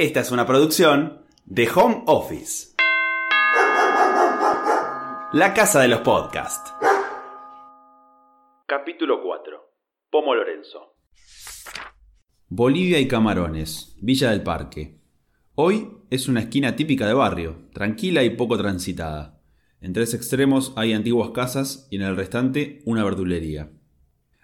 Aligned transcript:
Esta 0.00 0.20
es 0.20 0.30
una 0.30 0.46
producción 0.46 1.26
de 1.44 1.68
Home 1.74 2.04
Office. 2.06 2.74
La 5.34 5.52
casa 5.52 5.82
de 5.82 5.88
los 5.88 6.00
podcasts. 6.00 6.72
Capítulo 8.66 9.22
4. 9.22 9.58
Pomo 10.10 10.34
Lorenzo. 10.34 10.96
Bolivia 12.48 12.98
y 12.98 13.06
Camarones, 13.08 13.94
Villa 14.00 14.30
del 14.30 14.42
Parque. 14.42 15.02
Hoy 15.54 15.90
es 16.08 16.28
una 16.28 16.40
esquina 16.40 16.76
típica 16.76 17.06
de 17.06 17.12
barrio, 17.12 17.68
tranquila 17.74 18.24
y 18.24 18.30
poco 18.30 18.56
transitada. 18.56 19.42
En 19.82 19.92
tres 19.92 20.14
extremos 20.14 20.72
hay 20.76 20.94
antiguas 20.94 21.32
casas 21.32 21.88
y 21.90 21.96
en 21.96 22.02
el 22.04 22.16
restante 22.16 22.80
una 22.86 23.04
verdulería. 23.04 23.70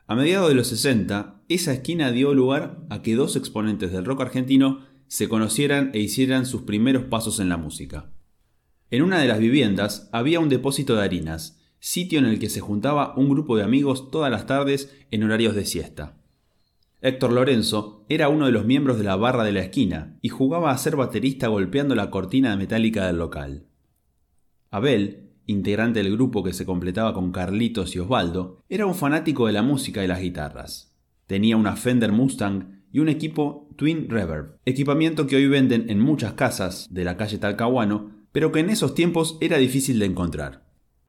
A 0.07 0.16
mediados 0.16 0.50
de 0.50 0.54
los 0.54 0.66
60, 0.66 1.45
esa 1.48 1.73
esquina 1.73 2.12
dio 2.12 2.34
lugar 2.34 2.77
a 2.91 3.00
que 3.00 3.14
dos 3.14 3.36
exponentes 3.36 3.91
del 3.91 4.04
rock 4.04 4.20
argentino 4.20 4.84
se 5.09 5.29
conocieran 5.29 5.91
e 5.95 6.00
hicieran 6.00 6.46
sus 6.46 6.62
primeros 6.62 7.04
pasos 7.04 7.41
en 7.41 7.48
la 7.48 7.56
música. 7.56 8.10
En 8.91 9.02
una 9.02 9.19
de 9.20 9.29
las 9.29 9.38
viviendas 9.38 10.09
había 10.12 10.41
un 10.41 10.48
depósito 10.48 10.96
de 10.96 11.02
harinas, 11.02 11.60
sitio 11.79 12.19
en 12.19 12.27
el 12.27 12.38
que 12.38 12.48
se 12.48 12.60
juntaba 12.60 13.15
un 13.16 13.29
grupo 13.29 13.56
de 13.56 13.65
amigos 13.65 14.10
todas 14.10 14.30
las 14.30 14.46
tardes 14.46 14.95
en 15.10 15.23
horarios 15.24 15.55
de 15.55 15.65
siesta. 15.65 16.16
Héctor 17.01 17.32
Lorenzo 17.32 18.05
era 18.09 18.29
uno 18.29 18.46
de 18.46 18.52
los 18.52 18.65
miembros 18.65 18.98
de 18.98 19.05
la 19.05 19.16
barra 19.16 19.45
de 19.45 19.52
la 19.52 19.60
esquina 19.60 20.19
y 20.23 20.29
jugaba 20.29 20.70
a 20.70 20.79
ser 20.79 20.96
baterista 20.96 21.48
golpeando 21.48 21.95
la 21.95 22.10
cortina 22.10 22.57
metálica 22.57 23.07
del 23.07 23.18
local. 23.18 23.66
Abel, 24.70 25.30
integrante 25.46 26.02
del 26.02 26.12
grupo 26.12 26.43
que 26.43 26.52
se 26.52 26.66
completaba 26.66 27.15
con 27.15 27.32
Carlitos 27.32 27.95
y 27.95 27.98
Osvaldo, 27.98 28.65
era 28.68 28.87
un 28.87 28.95
fanático 28.95 29.46
de 29.46 29.52
la 29.52 29.62
música 29.62 30.02
y 30.02 30.09
las 30.09 30.20
guitarras. 30.20 30.96
Tenía 31.27 31.57
una 31.57 31.77
Fender 31.77 32.12
Mustang 32.12 32.76
y 32.96 32.98
un 32.98 33.10
equipo 33.10 33.68
Twin 33.77 34.09
Reverb, 34.09 34.56
equipamiento 34.64 35.27
que 35.27 35.37
hoy 35.37 35.48
venden 35.48 35.91
en 35.91 36.00
muchas 36.00 36.32
casas 36.32 36.88
de 36.91 37.04
la 37.04 37.18
calle 37.18 37.37
Talcahuano, 37.37 38.10
pero 38.32 38.52
que 38.52 38.60
en 38.60 38.70
esos 38.70 38.95
tiempos 38.95 39.37
era 39.43 39.59
difícil 39.59 39.98
de 39.98 40.07
encontrar. 40.07 40.62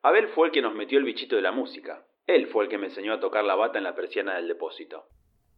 Abel 0.04 0.28
fue 0.36 0.48
el 0.48 0.52
que 0.52 0.62
nos 0.62 0.76
metió 0.76 0.98
el 0.98 1.06
bichito 1.06 1.38
de 1.38 1.44
la 1.44 1.54
música. 1.54 2.06
Él 2.26 2.48
fue 2.48 2.66
el 2.66 2.70
que 2.70 2.78
me 2.78 2.88
enseñó 2.88 3.14
a 3.14 3.22
tocar 3.22 3.46
la 3.46 3.56
bata 3.56 3.78
en 3.78 3.86
la 3.86 3.96
persiana 3.96 4.36
del 4.36 4.50
depósito. 4.50 5.06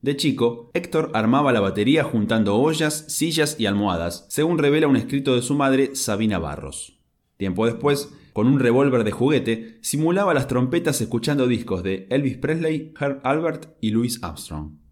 De 0.02 0.16
chico, 0.18 0.70
Héctor 0.76 1.10
armaba 1.16 1.52
la 1.52 1.62
batería 1.62 2.04
juntando 2.04 2.58
ollas, 2.58 3.12
sillas 3.12 3.60
y 3.60 3.66
almohadas, 3.66 4.28
según 4.30 4.60
revela 4.60 4.86
un 4.86 4.98
escrito 4.98 5.34
de 5.34 5.42
su 5.42 5.56
madre, 5.56 5.96
Sabina 5.96 6.38
Barros. 6.38 7.00
Tiempo 7.38 7.66
después, 7.66 8.16
con 8.34 8.46
un 8.46 8.60
revólver 8.60 9.04
de 9.04 9.12
juguete, 9.12 9.80
simulaba 9.82 10.36
las 10.36 10.48
trompetas 10.48 11.02
escuchando 11.02 11.48
discos 11.48 11.82
de 11.82 12.06
Elvis 12.12 12.38
Presley, 12.38 12.94
Herb 13.00 13.20
Albert 13.24 13.78
y 13.82 13.90
Louis 13.90 14.24
Armstrong. 14.24 14.89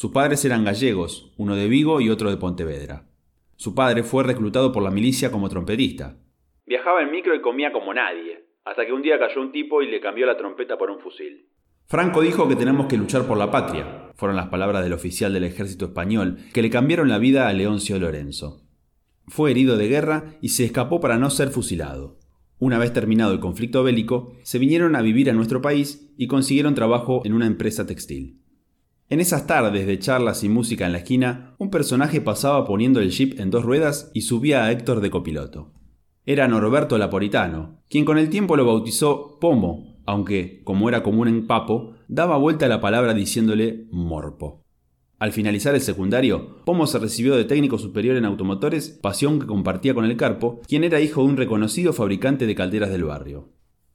Sus 0.00 0.12
padres 0.12 0.42
eran 0.46 0.64
gallegos, 0.64 1.30
uno 1.36 1.54
de 1.54 1.68
Vigo 1.68 2.00
y 2.00 2.08
otro 2.08 2.30
de 2.30 2.38
Pontevedra. 2.38 3.04
Su 3.56 3.74
padre 3.74 4.02
fue 4.02 4.24
reclutado 4.24 4.72
por 4.72 4.82
la 4.82 4.90
milicia 4.90 5.30
como 5.30 5.50
trompetista. 5.50 6.16
Viajaba 6.64 7.02
en 7.02 7.10
micro 7.10 7.34
y 7.34 7.42
comía 7.42 7.70
como 7.70 7.92
nadie, 7.92 8.46
hasta 8.64 8.86
que 8.86 8.94
un 8.94 9.02
día 9.02 9.18
cayó 9.18 9.42
un 9.42 9.52
tipo 9.52 9.82
y 9.82 9.90
le 9.90 10.00
cambió 10.00 10.24
la 10.24 10.38
trompeta 10.38 10.78
por 10.78 10.90
un 10.90 11.00
fusil. 11.00 11.50
Franco 11.84 12.22
dijo 12.22 12.48
que 12.48 12.56
tenemos 12.56 12.86
que 12.86 12.96
luchar 12.96 13.26
por 13.26 13.36
la 13.36 13.50
patria, 13.50 14.10
fueron 14.14 14.38
las 14.38 14.48
palabras 14.48 14.82
del 14.82 14.94
oficial 14.94 15.34
del 15.34 15.44
ejército 15.44 15.84
español 15.84 16.38
que 16.54 16.62
le 16.62 16.70
cambiaron 16.70 17.10
la 17.10 17.18
vida 17.18 17.46
a 17.46 17.52
Leoncio 17.52 17.98
Lorenzo. 17.98 18.62
Fue 19.26 19.50
herido 19.50 19.76
de 19.76 19.88
guerra 19.88 20.38
y 20.40 20.48
se 20.48 20.64
escapó 20.64 21.00
para 21.00 21.18
no 21.18 21.28
ser 21.28 21.50
fusilado. 21.50 22.16
Una 22.58 22.78
vez 22.78 22.94
terminado 22.94 23.34
el 23.34 23.40
conflicto 23.40 23.82
bélico, 23.82 24.32
se 24.44 24.58
vinieron 24.58 24.96
a 24.96 25.02
vivir 25.02 25.28
a 25.28 25.34
nuestro 25.34 25.60
país 25.60 26.10
y 26.16 26.26
consiguieron 26.26 26.74
trabajo 26.74 27.20
en 27.26 27.34
una 27.34 27.46
empresa 27.46 27.86
textil. 27.86 28.39
En 29.10 29.18
esas 29.18 29.48
tardes 29.48 29.88
de 29.88 29.98
charlas 29.98 30.44
y 30.44 30.48
música 30.48 30.86
en 30.86 30.92
la 30.92 30.98
esquina, 30.98 31.56
un 31.58 31.68
personaje 31.68 32.20
pasaba 32.20 32.64
poniendo 32.64 33.00
el 33.00 33.10
jeep 33.10 33.40
en 33.40 33.50
dos 33.50 33.64
ruedas 33.64 34.08
y 34.14 34.20
subía 34.20 34.62
a 34.62 34.70
Héctor 34.70 35.00
de 35.00 35.10
copiloto. 35.10 35.72
Era 36.26 36.46
Norberto 36.46 36.96
Laporitano, 36.96 37.82
quien 37.90 38.04
con 38.04 38.18
el 38.18 38.30
tiempo 38.30 38.54
lo 38.54 38.64
bautizó 38.64 39.40
Pomo, 39.40 40.00
aunque, 40.06 40.62
como 40.62 40.88
era 40.88 41.02
común 41.02 41.26
en 41.26 41.48
Papo, 41.48 41.94
daba 42.06 42.36
vuelta 42.36 42.66
a 42.66 42.68
la 42.68 42.80
palabra 42.80 43.12
diciéndole 43.12 43.88
Morpo. 43.90 44.62
Al 45.18 45.32
finalizar 45.32 45.74
el 45.74 45.80
secundario, 45.80 46.62
Pomo 46.64 46.86
se 46.86 47.00
recibió 47.00 47.34
de 47.34 47.44
técnico 47.44 47.78
superior 47.78 48.16
en 48.16 48.26
automotores, 48.26 48.90
pasión 48.90 49.40
que 49.40 49.46
compartía 49.46 49.92
con 49.92 50.04
el 50.04 50.16
Carpo, 50.16 50.60
quien 50.68 50.84
era 50.84 51.00
hijo 51.00 51.22
de 51.22 51.30
un 51.30 51.36
reconocido 51.36 51.92
fabricante 51.92 52.46
de 52.46 52.54
calderas 52.54 52.90
del 52.90 53.02
barrio. 53.02 53.48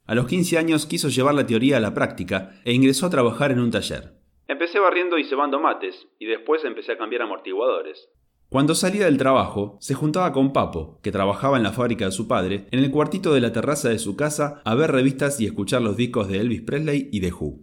A 0.04 0.14
los 0.14 0.26
15 0.26 0.58
años 0.58 0.84
quiso 0.84 1.08
llevar 1.08 1.34
la 1.34 1.46
teoría 1.46 1.78
a 1.78 1.80
la 1.80 1.94
práctica 1.94 2.60
e 2.66 2.74
ingresó 2.74 3.06
a 3.06 3.10
trabajar 3.10 3.50
en 3.50 3.60
un 3.60 3.70
taller. 3.70 4.15
Empecé 4.48 4.78
barriendo 4.78 5.18
y 5.18 5.24
cebando 5.24 5.58
mates, 5.58 6.06
y 6.18 6.26
después 6.26 6.64
empecé 6.64 6.92
a 6.92 6.98
cambiar 6.98 7.22
amortiguadores. 7.22 8.08
Cuando 8.48 8.76
salía 8.76 9.06
del 9.06 9.18
trabajo, 9.18 9.76
se 9.80 9.94
juntaba 9.94 10.32
con 10.32 10.52
Papo, 10.52 11.00
que 11.02 11.10
trabajaba 11.10 11.56
en 11.56 11.64
la 11.64 11.72
fábrica 11.72 12.04
de 12.04 12.12
su 12.12 12.28
padre, 12.28 12.66
en 12.70 12.78
el 12.78 12.92
cuartito 12.92 13.34
de 13.34 13.40
la 13.40 13.52
terraza 13.52 13.88
de 13.88 13.98
su 13.98 14.16
casa 14.16 14.62
a 14.64 14.74
ver 14.76 14.92
revistas 14.92 15.40
y 15.40 15.46
escuchar 15.46 15.82
los 15.82 15.96
discos 15.96 16.28
de 16.28 16.38
Elvis 16.38 16.62
Presley 16.62 17.08
y 17.10 17.18
de 17.18 17.32
Who. 17.32 17.58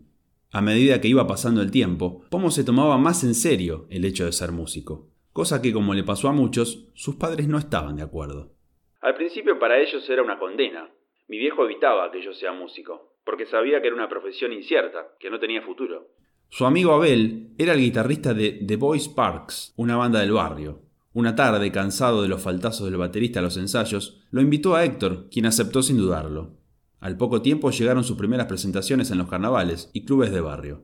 A 0.52 0.62
medida 0.62 1.00
que 1.00 1.08
iba 1.08 1.26
pasando 1.26 1.62
el 1.62 1.72
tiempo, 1.72 2.26
Pomo 2.30 2.52
se 2.52 2.66
tomaba 2.66 2.98
más 2.98 3.24
en 3.24 3.34
serio 3.34 3.88
el 3.90 4.04
hecho 4.04 4.26
de 4.26 4.34
ser 4.34 4.52
músico, 4.52 5.08
cosa 5.32 5.62
que 5.62 5.72
como 5.72 5.94
le 5.94 6.04
pasó 6.04 6.28
a 6.28 6.34
muchos, 6.34 6.90
sus 6.96 7.16
padres 7.16 7.48
no 7.48 7.58
estaban 7.58 7.96
de 7.96 8.04
acuerdo. 8.04 8.52
Al 9.00 9.16
principio 9.16 9.58
para 9.58 9.80
ellos 9.80 10.08
era 10.10 10.22
una 10.22 10.38
condena. 10.38 10.90
Mi 11.30 11.38
viejo 11.38 11.64
evitaba 11.64 12.12
que 12.12 12.22
yo 12.22 12.34
sea 12.34 12.52
músico, 12.52 13.14
porque 13.24 13.46
sabía 13.46 13.82
que 13.82 13.88
era 13.88 13.96
una 13.96 14.10
profesión 14.10 14.52
incierta, 14.52 15.08
que 15.18 15.30
no 15.30 15.40
tenía 15.40 15.62
futuro. 15.62 16.10
Su 16.56 16.68
amigo 16.68 16.94
Abel 16.94 17.56
era 17.58 17.74
el 17.74 17.80
guitarrista 17.80 18.36
de 18.36 18.52
The 18.52 18.76
Boys 18.76 19.10
Parks, 19.10 19.74
una 19.76 19.98
banda 19.98 20.20
del 20.20 20.34
barrio. 20.34 20.82
Una 21.12 21.34
tarde, 21.36 21.72
cansado 21.72 22.22
de 22.22 22.28
los 22.28 22.44
faltazos 22.44 22.86
del 22.86 22.98
baterista 22.98 23.40
a 23.40 23.42
los 23.42 23.58
ensayos, 23.58 24.22
lo 24.30 24.40
invitó 24.40 24.76
a 24.76 24.86
Héctor, 24.86 25.30
quien 25.32 25.48
aceptó 25.48 25.82
sin 25.82 25.98
dudarlo. 25.98 26.52
Al 27.00 27.18
poco 27.18 27.42
tiempo 27.42 27.72
llegaron 27.72 28.04
sus 28.04 28.20
primeras 28.20 28.46
presentaciones 28.46 29.10
en 29.10 29.18
los 29.18 29.28
carnavales 29.28 29.90
y 29.94 30.06
clubes 30.06 30.32
de 30.32 30.42
barrio. 30.42 30.84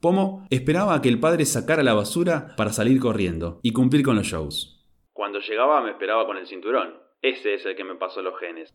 Pomo 0.00 0.46
esperaba 0.48 0.94
a 0.94 1.02
que 1.02 1.10
el 1.10 1.20
padre 1.20 1.44
sacara 1.44 1.82
la 1.82 1.92
basura 1.92 2.54
para 2.56 2.72
salir 2.72 2.98
corriendo 2.98 3.60
y 3.62 3.72
cumplir 3.74 4.02
con 4.02 4.16
los 4.16 4.26
shows. 4.26 4.86
Cuando 5.12 5.40
llegaba 5.40 5.82
me 5.82 5.90
esperaba 5.90 6.24
con 6.24 6.38
el 6.38 6.46
cinturón. 6.46 6.94
Ese 7.20 7.56
es 7.56 7.66
el 7.66 7.76
que 7.76 7.84
me 7.84 7.96
pasó 7.96 8.22
los 8.22 8.40
genes. 8.40 8.72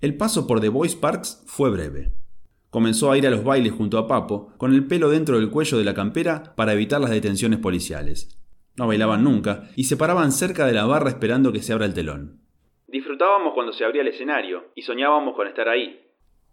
El 0.00 0.16
paso 0.16 0.46
por 0.46 0.62
The 0.62 0.70
Boys 0.70 0.96
Parks 0.96 1.44
fue 1.46 1.68
breve. 1.68 2.14
Comenzó 2.72 3.12
a 3.12 3.16
ir 3.16 3.28
a 3.28 3.30
los 3.30 3.44
bailes 3.44 3.72
junto 3.72 3.98
a 3.98 4.08
Papo, 4.08 4.52
con 4.58 4.74
el 4.74 4.88
pelo 4.88 5.10
dentro 5.10 5.38
del 5.38 5.50
cuello 5.50 5.78
de 5.78 5.84
la 5.84 5.94
campera 5.94 6.54
para 6.56 6.72
evitar 6.72 7.00
las 7.00 7.10
detenciones 7.10 7.60
policiales. 7.60 8.36
No 8.76 8.88
bailaban 8.88 9.22
nunca 9.22 9.68
y 9.76 9.84
se 9.84 9.96
paraban 9.96 10.32
cerca 10.32 10.66
de 10.66 10.72
la 10.72 10.86
barra 10.86 11.10
esperando 11.10 11.52
que 11.52 11.62
se 11.62 11.72
abra 11.72 11.86
el 11.86 11.94
telón. 11.94 12.40
Disfrutábamos 12.88 13.54
cuando 13.54 13.72
se 13.72 13.84
abría 13.84 14.02
el 14.02 14.08
escenario 14.08 14.72
y 14.74 14.82
soñábamos 14.82 15.36
con 15.36 15.46
estar 15.46 15.68
ahí, 15.68 16.02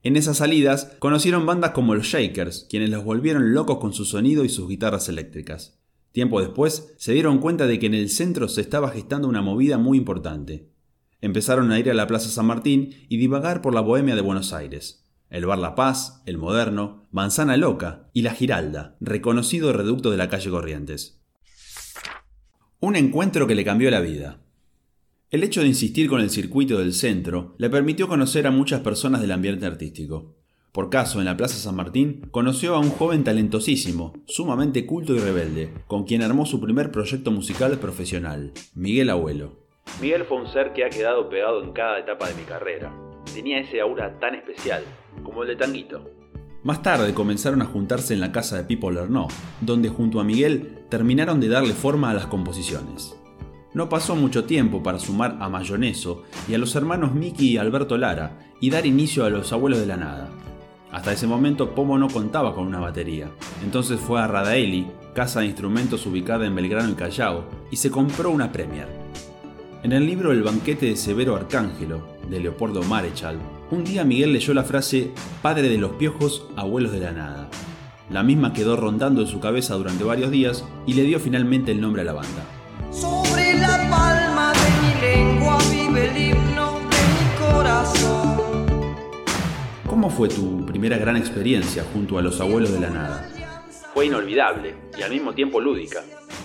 en 0.02 0.16
esas 0.16 0.38
salidas 0.38 0.96
conocieron 1.00 1.46
bandas 1.46 1.72
como 1.72 1.94
los 1.94 2.06
Shakers, 2.06 2.68
quienes 2.70 2.90
los 2.90 3.04
volvieron 3.04 3.54
locos 3.54 3.80
con 3.80 3.92
su 3.92 4.06
sonido 4.06 4.46
y 4.46 4.50
sus 4.50 4.70
guitarras 4.70 5.10
eléctricas. 5.10 5.78
Tiempo 6.14 6.40
después 6.40 6.94
se 6.98 7.12
dieron 7.12 7.40
cuenta 7.40 7.68
de 7.68 7.80
que 7.80 7.88
en 7.88 7.94
el 7.94 8.10
centro 8.10 8.48
se 8.48 8.62
estaba 8.62 8.92
gestando 8.92 9.28
una 9.28 9.42
movida 9.42 9.78
muy 9.78 9.98
importante. 9.98 10.70
Empezaron 11.20 11.70
a 11.74 11.80
ir 11.80 11.92
a 11.92 11.94
la 11.94 12.08
Plaza 12.08 12.30
San 12.30 12.46
Martín 12.46 12.96
y 13.10 13.18
divagar 13.18 13.62
por 13.62 13.74
la 13.74 13.82
bohemia 13.82 14.16
de 14.16 14.22
Buenos 14.22 14.54
Aires. 14.54 14.99
El 15.30 15.46
Bar 15.46 15.60
La 15.60 15.76
Paz, 15.76 16.24
El 16.26 16.40
Moderno, 16.40 17.08
Manzana 17.12 17.56
Loca 17.56 18.10
y 18.14 18.24
La 18.24 18.34
Giralda, 18.34 18.98
reconocido 19.00 19.72
reducto 19.72 20.10
de 20.10 20.18
la 20.18 20.28
calle 20.28 20.50
Corrientes. 20.50 21.22
Un 22.80 22.96
encuentro 22.96 23.46
que 23.46 23.54
le 23.54 23.64
cambió 23.64 23.92
la 23.92 24.00
vida. 24.00 24.42
El 25.30 25.44
hecho 25.44 25.62
de 25.62 25.68
insistir 25.68 26.10
con 26.10 26.22
el 26.22 26.32
circuito 26.32 26.80
del 26.80 26.94
centro 26.94 27.54
le 27.60 27.70
permitió 27.70 28.08
conocer 28.08 28.48
a 28.48 28.52
muchas 28.52 28.82
personas 28.82 29.22
del 29.22 29.32
ambiente 29.32 29.68
artístico. 29.68 30.36
Por 30.72 30.90
caso, 30.90 31.20
en 31.20 31.26
la 31.26 31.38
Plaza 31.38 31.58
San 31.58 31.76
Martín, 31.76 32.28
conoció 32.32 32.74
a 32.74 32.80
un 32.80 32.90
joven 32.90 33.24
talentosísimo, 33.24 34.14
sumamente 34.26 34.88
culto 34.88 35.14
y 35.14 35.20
rebelde, 35.20 35.74
con 35.86 36.06
quien 36.06 36.24
armó 36.24 36.48
su 36.48 36.60
primer 36.60 36.92
proyecto 36.92 37.30
musical 37.30 37.78
profesional, 37.78 38.54
Miguel 38.74 39.12
Abuelo. 39.12 39.60
Miguel 40.02 40.26
fue 40.26 40.42
un 40.42 40.48
ser 40.48 40.74
que 40.74 40.86
ha 40.86 40.90
quedado 40.90 41.30
pegado 41.30 41.64
en 41.64 41.74
cada 41.74 42.00
etapa 42.00 42.28
de 42.28 42.36
mi 42.36 42.44
carrera. 42.44 43.09
Tenía 43.34 43.60
ese 43.60 43.82
aura 43.82 44.20
tan 44.20 44.36
especial, 44.36 44.84
como 45.24 45.44
el 45.44 45.50
de 45.50 45.56
Tanguito. 45.56 46.10
Más 46.64 46.82
tarde 46.82 47.14
comenzaron 47.14 47.62
a 47.62 47.66
juntarse 47.66 48.14
en 48.14 48.20
la 48.20 48.32
casa 48.32 48.58
de 48.58 48.66
Pipo 48.66 48.92
Lernoux, 48.92 49.34
donde 49.62 49.88
junto 49.88 50.20
a 50.20 50.26
Miguel 50.26 50.80
terminaron 50.90 51.40
de 51.40 51.48
darle 51.48 51.74
forma 51.74 52.10
a 52.10 52.14
las 52.14 52.26
composiciones. 52.26 53.16
No 53.74 53.88
pasó 53.88 54.16
mucho 54.16 54.46
tiempo 54.46 54.84
para 54.84 55.00
sumar 55.00 55.38
a 55.40 55.48
Mayoneso 55.48 56.24
y 56.48 56.56
a 56.56 56.58
los 56.58 56.76
hermanos 56.76 57.14
Miki 57.14 57.52
y 57.52 57.58
Alberto 57.58 57.98
Lara 57.98 58.40
y 58.60 58.72
dar 58.72 58.86
inicio 58.86 59.26
a 59.26 59.30
los 59.30 59.54
abuelos 59.54 59.80
de 59.80 59.86
la 59.86 59.96
nada. 59.96 60.30
Hasta 60.92 61.14
ese 61.14 61.28
momento 61.28 61.76
Pomo 61.76 61.98
no 61.98 62.10
contaba 62.10 62.56
con 62.56 62.66
una 62.66 62.80
batería, 62.80 63.30
entonces 63.64 64.00
fue 64.00 64.20
a 64.20 64.28
Radaeli, 64.28 64.88
casa 65.14 65.42
de 65.42 65.46
instrumentos 65.46 66.06
ubicada 66.08 66.48
en 66.48 66.56
Belgrano 66.56 66.90
y 66.90 66.96
Callao, 66.96 67.46
y 67.70 67.76
se 67.76 67.92
compró 67.92 68.32
una 68.32 68.52
Premier. 68.52 68.88
En 69.84 69.92
el 69.92 70.06
libro 70.06 70.32
El 70.32 70.42
banquete 70.42 70.88
de 70.88 70.96
Severo 70.96 71.36
Arcángelo, 71.36 72.19
de 72.30 72.40
Leopoldo 72.40 72.84
Marechal, 72.84 73.40
un 73.72 73.84
día 73.84 74.04
Miguel 74.04 74.34
leyó 74.34 74.54
la 74.54 74.64
frase 74.64 75.12
Padre 75.42 75.70
de 75.70 75.78
los 75.78 75.92
piojos, 75.94 76.46
abuelos 76.56 76.92
de 76.92 77.00
la 77.00 77.12
nada. 77.12 77.50
La 78.10 78.24
misma 78.24 78.54
quedó 78.54 78.76
rondando 78.76 79.22
en 79.22 79.28
su 79.28 79.40
cabeza 79.40 79.76
durante 79.76 80.04
varios 80.04 80.32
días 80.32 80.66
y 80.86 80.94
le 80.94 81.04
dio 81.04 81.20
finalmente 81.20 81.72
el 81.72 81.82
nombre 81.82 82.02
a 82.02 82.06
la 82.06 82.14
banda. 82.14 82.46
Sobre 82.92 83.54
la 83.56 83.78
palma 83.90 84.52
de 84.54 84.70
mi 84.82 85.02
lengua 85.02 85.58
vive 85.70 86.10
el 86.10 86.18
himno 86.18 86.80
de 86.80 86.98
mi 87.14 87.54
corazón. 87.54 88.38
¿Cómo 89.88 90.10
fue 90.10 90.28
tu 90.28 90.66
primera 90.66 90.98
gran 90.98 91.18
experiencia 91.18 91.84
junto 91.94 92.18
a 92.18 92.22
los 92.22 92.40
abuelos 92.42 92.72
de 92.74 92.80
la 92.80 92.90
nada? 92.90 93.30
Fue 93.94 94.06
inolvidable 94.06 94.76
y 94.98 95.02
al 95.02 95.12
mismo 95.12 95.34
tiempo 95.34 95.60
lúdica. 95.60 96.04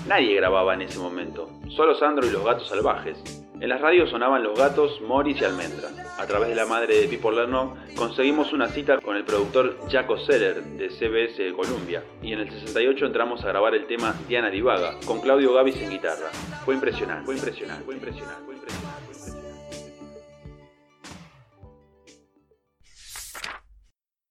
Nadie 0.08 0.34
grababa 0.34 0.74
en 0.74 0.82
ese 0.82 0.98
momento, 0.98 1.48
solo 1.68 1.94
Sandro 1.94 2.26
y 2.26 2.30
los 2.30 2.44
gatos 2.44 2.68
salvajes, 2.68 3.43
en 3.60 3.68
las 3.68 3.80
radios 3.80 4.10
sonaban 4.10 4.42
los 4.42 4.58
gatos, 4.58 5.00
Morris 5.00 5.40
y 5.40 5.44
Almendra. 5.44 5.88
A 6.18 6.26
través 6.26 6.48
de 6.48 6.56
la 6.56 6.66
madre 6.66 7.00
de 7.00 7.08
Pipo 7.08 7.30
Lerno 7.30 7.76
conseguimos 7.96 8.52
una 8.52 8.68
cita 8.68 8.98
con 9.00 9.16
el 9.16 9.24
productor 9.24 9.78
Jaco 9.88 10.18
Seller 10.18 10.62
de 10.62 10.90
CBS 10.90 11.52
Columbia 11.52 12.02
y 12.20 12.32
en 12.32 12.40
el 12.40 12.50
68 12.50 13.06
entramos 13.06 13.44
a 13.44 13.48
grabar 13.48 13.74
el 13.74 13.86
tema 13.86 14.14
Diana 14.28 14.50
Divaga 14.50 14.98
con 15.06 15.20
Claudio 15.20 15.54
Gavis 15.54 15.80
en 15.80 15.90
guitarra. 15.90 16.30
Fue 16.64 16.74
impresionante, 16.74 17.24
fue 17.24 17.36
impresionante, 17.36 17.84
fue 17.84 17.94
impresionante, 17.94 18.44
fue 18.44 18.54
impresionante. 18.54 18.94
Fue 18.96 19.04
impresionante. 19.04 19.54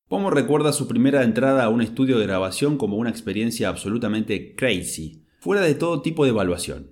Pomo 0.09 0.29
recuerda 0.29 0.73
su 0.73 0.87
primera 0.87 1.23
entrada 1.23 1.63
a 1.63 1.69
un 1.69 1.81
estudio 1.81 2.19
de 2.19 2.27
grabación 2.27 2.77
como 2.77 2.97
una 2.97 3.09
experiencia 3.09 3.69
absolutamente 3.69 4.53
crazy, 4.53 5.25
fuera 5.39 5.61
de 5.61 5.73
todo 5.75 6.01
tipo 6.01 6.25
de 6.25 6.31
evaluación. 6.31 6.91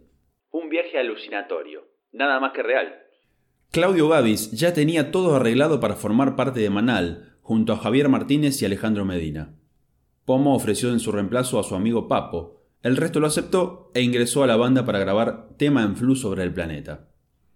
Un 0.50 0.70
viaje 0.70 0.98
alucinatorio, 0.98 1.91
nada 2.12 2.40
más 2.40 2.54
que 2.54 2.64
real. 2.64 2.96
Claudio 3.72 4.10
Gavis 4.10 4.52
ya 4.52 4.74
tenía 4.74 5.12
todo 5.12 5.36
arreglado 5.36 5.80
para 5.80 5.96
formar 5.96 6.36
parte 6.36 6.60
de 6.60 6.70
Manal, 6.70 7.38
junto 7.42 7.74
a 7.74 7.78
Javier 7.78 8.10
Martínez 8.10 8.62
y 8.62 8.66
Alejandro 8.66 9.06
Medina. 9.06 9.54
Pomo 10.26 10.56
ofreció 10.56 10.92
en 10.92 11.00
su 11.00 11.12
reemplazo 11.12 11.60
a 11.60 11.64
su 11.64 11.76
amigo 11.76 12.08
Papo, 12.08 12.62
el 12.84 12.98
resto 12.98 13.20
lo 13.20 13.28
aceptó 13.28 13.92
e 13.94 14.02
ingresó 14.02 14.44
a 14.44 14.48
la 14.48 14.56
banda 14.56 14.86
para 14.86 14.98
grabar 14.98 15.50
Tema 15.58 15.84
en 15.84 15.96
Flu 15.96 16.16
sobre 16.16 16.42
el 16.42 16.52
planeta. 16.52 17.10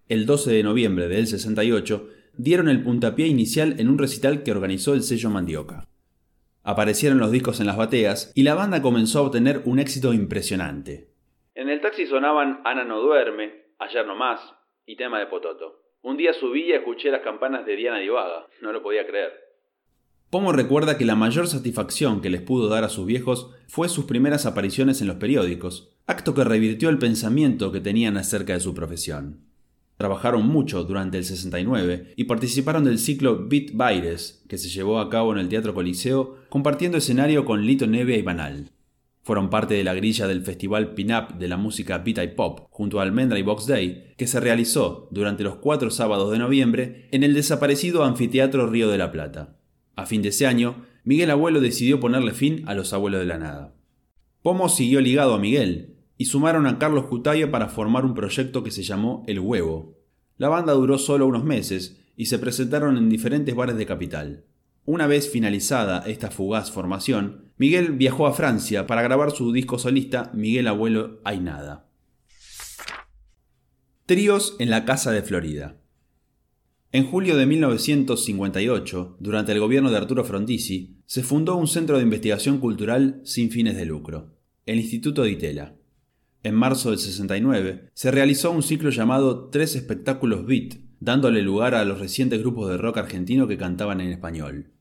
El 0.08 0.28
12 0.28 0.52
de 0.54 0.62
noviembre 0.62 1.08
del 1.08 1.26
68 1.26 2.10
dieron 2.38 2.70
el 2.70 2.84
puntapié 2.84 3.26
inicial 3.26 3.80
en 3.80 3.90
un 3.90 3.98
recital 3.98 4.44
que 4.44 4.52
organizó 4.52 4.94
el 4.94 5.02
sello 5.02 5.32
Mandioca. 5.32 5.88
Aparecieron 6.62 7.18
los 7.18 7.32
discos 7.32 7.60
en 7.60 7.66
las 7.66 7.78
bateas 7.78 8.32
y 8.36 8.44
la 8.44 8.54
banda 8.54 8.84
comenzó 8.84 9.20
a 9.20 9.22
obtener 9.24 9.64
un 9.66 9.80
éxito 9.80 10.14
impresionante. 10.14 11.10
En 11.56 11.70
el 11.70 11.82
taxi 11.82 12.06
sonaban 12.06 12.62
Ana 12.64 12.84
no 12.84 13.02
duerme, 13.02 13.65
Ayer 13.88 14.08
no 14.08 14.16
más 14.16 14.40
y 14.88 14.96
Tema 14.96 15.20
de 15.20 15.28
Pototo. 15.28 15.84
Un 16.02 16.18
día 16.18 16.34
subí 16.34 16.64
y 16.64 16.72
escuché 16.72 17.12
las 17.12 17.22
campanas 17.22 17.68
de 17.68 17.76
Diana 17.76 18.00
Divaga. 18.00 18.48
No 18.60 18.72
lo 18.72 18.82
podía 18.82 19.06
creer. 19.06 19.32
Pomo 20.32 20.52
recuerda 20.54 20.98
que 20.98 21.06
la 21.06 21.16
mayor 21.16 21.48
satisfacción 21.48 22.20
que 22.20 22.32
les 22.32 22.42
pudo 22.42 22.68
dar 22.68 22.84
a 22.84 22.90
sus 22.90 23.06
viejos 23.06 23.52
fue 23.68 23.88
sus 23.88 24.06
primeras 24.06 24.48
apariciones 24.48 25.02
en 25.02 25.08
los 25.08 25.18
periódicos, 25.18 25.96
acto 26.08 26.34
que 26.34 26.44
revirtió 26.44 26.90
el 26.90 26.98
pensamiento 26.98 27.72
que 27.72 27.80
tenían 27.80 28.18
acerca 28.18 28.54
de 28.54 28.60
su 28.60 28.74
profesión. 28.74 29.42
Trabajaron 29.98 30.48
mucho 30.48 30.84
durante 30.84 31.20
el 31.20 31.24
69 31.24 32.14
y 32.16 32.24
participaron 32.24 32.86
del 32.86 32.98
ciclo 32.98 33.48
Beat 33.48 33.74
Baires, 33.74 34.44
que 34.50 34.58
se 34.58 34.70
llevó 34.70 35.00
a 35.00 35.12
cabo 35.12 35.32
en 35.32 35.38
el 35.38 35.50
Teatro 35.50 35.76
Coliseo, 35.76 36.38
compartiendo 36.50 36.98
escenario 36.98 37.46
con 37.46 37.64
Lito 37.68 37.86
Neve 37.86 38.18
y 38.18 38.24
Banal. 38.24 38.72
Fueron 39.26 39.50
parte 39.50 39.74
de 39.74 39.84
la 39.84 39.96
grilla 39.96 40.28
del 40.28 40.44
festival 40.44 40.94
Pin-Up 40.94 41.40
de 41.40 41.48
la 41.48 41.58
música 41.58 41.98
Beat 41.98 42.20
y 42.24 42.28
Pop, 42.36 42.68
junto 42.70 43.00
a 43.00 43.02
Almendra 43.02 43.40
y 43.40 43.42
Box 43.42 43.66
Day, 43.66 44.14
que 44.18 44.28
se 44.28 44.40
realizó 44.40 45.08
durante 45.10 45.42
los 45.44 45.56
cuatro 45.56 45.90
sábados 45.90 46.32
de 46.32 46.38
noviembre 46.38 47.10
en 47.12 47.24
el 47.24 47.34
desaparecido 47.34 48.04
Anfiteatro 48.04 48.68
Río 48.68 48.88
de 48.88 49.00
la 49.00 49.12
Plata. 49.12 49.58
A 49.96 50.06
fin 50.06 50.22
de 50.22 50.30
ese 50.30 50.46
año, 50.46 50.86
Miguel 51.04 51.32
Abuelo 51.32 51.60
decidió 51.60 52.00
ponerle 52.00 52.34
fin 52.34 52.66
a 52.68 52.76
los 52.76 52.94
Abuelos 52.94 53.20
de 53.20 53.26
la 53.26 53.40
Nada. 53.40 53.74
Pomo 54.44 54.70
siguió 54.70 55.02
ligado 55.02 55.34
a 55.34 55.40
Miguel, 55.40 55.96
y 56.20 56.26
sumaron 56.26 56.68
a 56.68 56.78
Carlos 56.78 57.06
Cutaya 57.06 57.50
para 57.50 57.68
formar 57.68 58.06
un 58.06 58.14
proyecto 58.14 58.64
que 58.64 58.70
se 58.70 58.84
llamó 58.84 59.24
El 59.26 59.40
Huevo. 59.40 59.98
La 60.38 60.50
banda 60.50 60.74
duró 60.74 61.00
solo 61.00 61.26
unos 61.26 61.44
meses 61.44 62.00
y 62.16 62.28
se 62.28 62.38
presentaron 62.38 62.96
en 62.96 63.10
diferentes 63.10 63.56
bares 63.56 63.76
de 63.76 63.88
capital. 63.88 64.44
Una 64.86 65.08
vez 65.08 65.32
finalizada 65.32 66.04
esta 66.06 66.30
fugaz 66.30 66.70
formación, 66.70 67.45
Miguel 67.58 67.94
viajó 67.94 68.28
a 68.28 68.34
Francia 68.34 68.86
para 68.86 69.02
grabar 69.02 69.32
su 69.32 69.54
disco 69.54 69.80
solista 69.80 70.30
Miguel 70.34 70.68
Abuelo 70.68 71.22
Hay 71.24 71.40
Nada. 71.40 71.88
Tríos 74.06 74.58
en 74.60 74.70
la 74.70 74.84
Casa 74.84 75.12
de 75.12 75.22
Florida. 75.22 75.78
En 76.92 77.06
julio 77.06 77.38
de 77.38 77.46
1958, 77.46 79.18
durante 79.20 79.54
el 79.54 79.62
gobierno 79.62 79.90
de 79.90 79.98
Arturo 79.98 80.26
Frondizi, 80.26 80.98
se 81.06 81.24
fundó 81.24 81.56
un 81.56 81.68
centro 81.68 81.98
de 81.98 82.04
investigación 82.04 82.60
cultural 82.60 83.22
sin 83.24 83.50
fines 83.52 83.78
de 83.78 83.86
lucro, 83.86 84.36
el 84.66 84.80
Instituto 84.80 85.24
de 85.24 85.32
Itela. 85.32 85.76
En 86.44 86.56
marzo 86.56 86.90
del 86.90 87.00
69, 87.00 87.90
se 87.94 88.12
realizó 88.12 88.52
un 88.52 88.64
ciclo 88.64 88.90
llamado 88.90 89.50
Tres 89.50 89.76
Espectáculos 89.76 90.46
Beat, 90.46 90.76
dándole 91.00 91.42
lugar 91.42 91.74
a 91.74 91.86
los 91.86 92.00
recientes 92.00 92.42
grupos 92.42 92.70
de 92.70 92.78
rock 92.78 92.98
argentino 92.98 93.48
que 93.48 93.58
cantaban 93.58 94.02
en 94.02 94.12
español. 94.12 94.75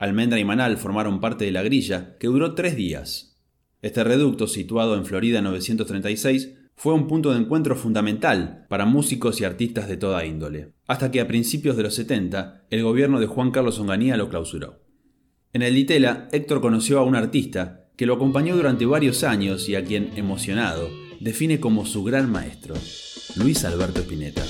Almendra 0.00 0.40
y 0.40 0.46
Manal 0.46 0.78
formaron 0.78 1.20
parte 1.20 1.44
de 1.44 1.52
la 1.52 1.62
grilla, 1.62 2.16
que 2.18 2.26
duró 2.26 2.54
tres 2.54 2.74
días. 2.74 3.38
Este 3.82 4.02
reducto, 4.02 4.46
situado 4.46 4.96
en 4.96 5.04
Florida 5.04 5.42
936, 5.42 6.54
fue 6.74 6.94
un 6.94 7.06
punto 7.06 7.32
de 7.32 7.38
encuentro 7.38 7.76
fundamental 7.76 8.64
para 8.70 8.86
músicos 8.86 9.42
y 9.42 9.44
artistas 9.44 9.88
de 9.88 9.98
toda 9.98 10.24
índole, 10.24 10.72
hasta 10.86 11.10
que 11.10 11.20
a 11.20 11.28
principios 11.28 11.76
de 11.76 11.82
los 11.82 11.94
70 11.94 12.64
el 12.70 12.82
gobierno 12.82 13.20
de 13.20 13.26
Juan 13.26 13.50
Carlos 13.50 13.78
Onganía 13.78 14.16
lo 14.16 14.30
clausuró. 14.30 14.80
En 15.52 15.60
el 15.60 15.74
Ditela, 15.74 16.28
Héctor 16.32 16.62
conoció 16.62 16.98
a 16.98 17.04
un 17.04 17.14
artista 17.14 17.90
que 17.98 18.06
lo 18.06 18.14
acompañó 18.14 18.56
durante 18.56 18.86
varios 18.86 19.22
años 19.22 19.68
y 19.68 19.74
a 19.74 19.84
quien, 19.84 20.12
emocionado, 20.16 20.88
define 21.20 21.60
como 21.60 21.84
su 21.84 22.02
gran 22.04 22.32
maestro, 22.32 22.74
Luis 23.36 23.66
Alberto 23.66 24.00
Spinetta. 24.00 24.44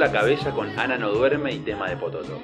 La 0.00 0.10
cabeza 0.10 0.50
con 0.52 0.66
Ana 0.78 0.96
no 0.96 1.10
duerme 1.10 1.52
y 1.52 1.58
Tema 1.58 1.88
de 1.90 1.96
Pototo. 1.98 2.40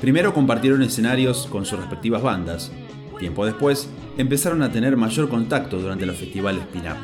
Primero 0.00 0.32
compartieron 0.32 0.82
escenarios 0.82 1.48
con 1.50 1.66
sus 1.66 1.80
respectivas 1.80 2.22
bandas. 2.22 2.70
Tiempo 3.18 3.44
después, 3.44 3.90
empezaron 4.16 4.62
a 4.62 4.70
tener 4.70 4.96
mayor 4.96 5.28
contacto 5.28 5.80
durante 5.80 6.06
los 6.06 6.16
festivales 6.16 6.64
Pin-Up. 6.72 6.96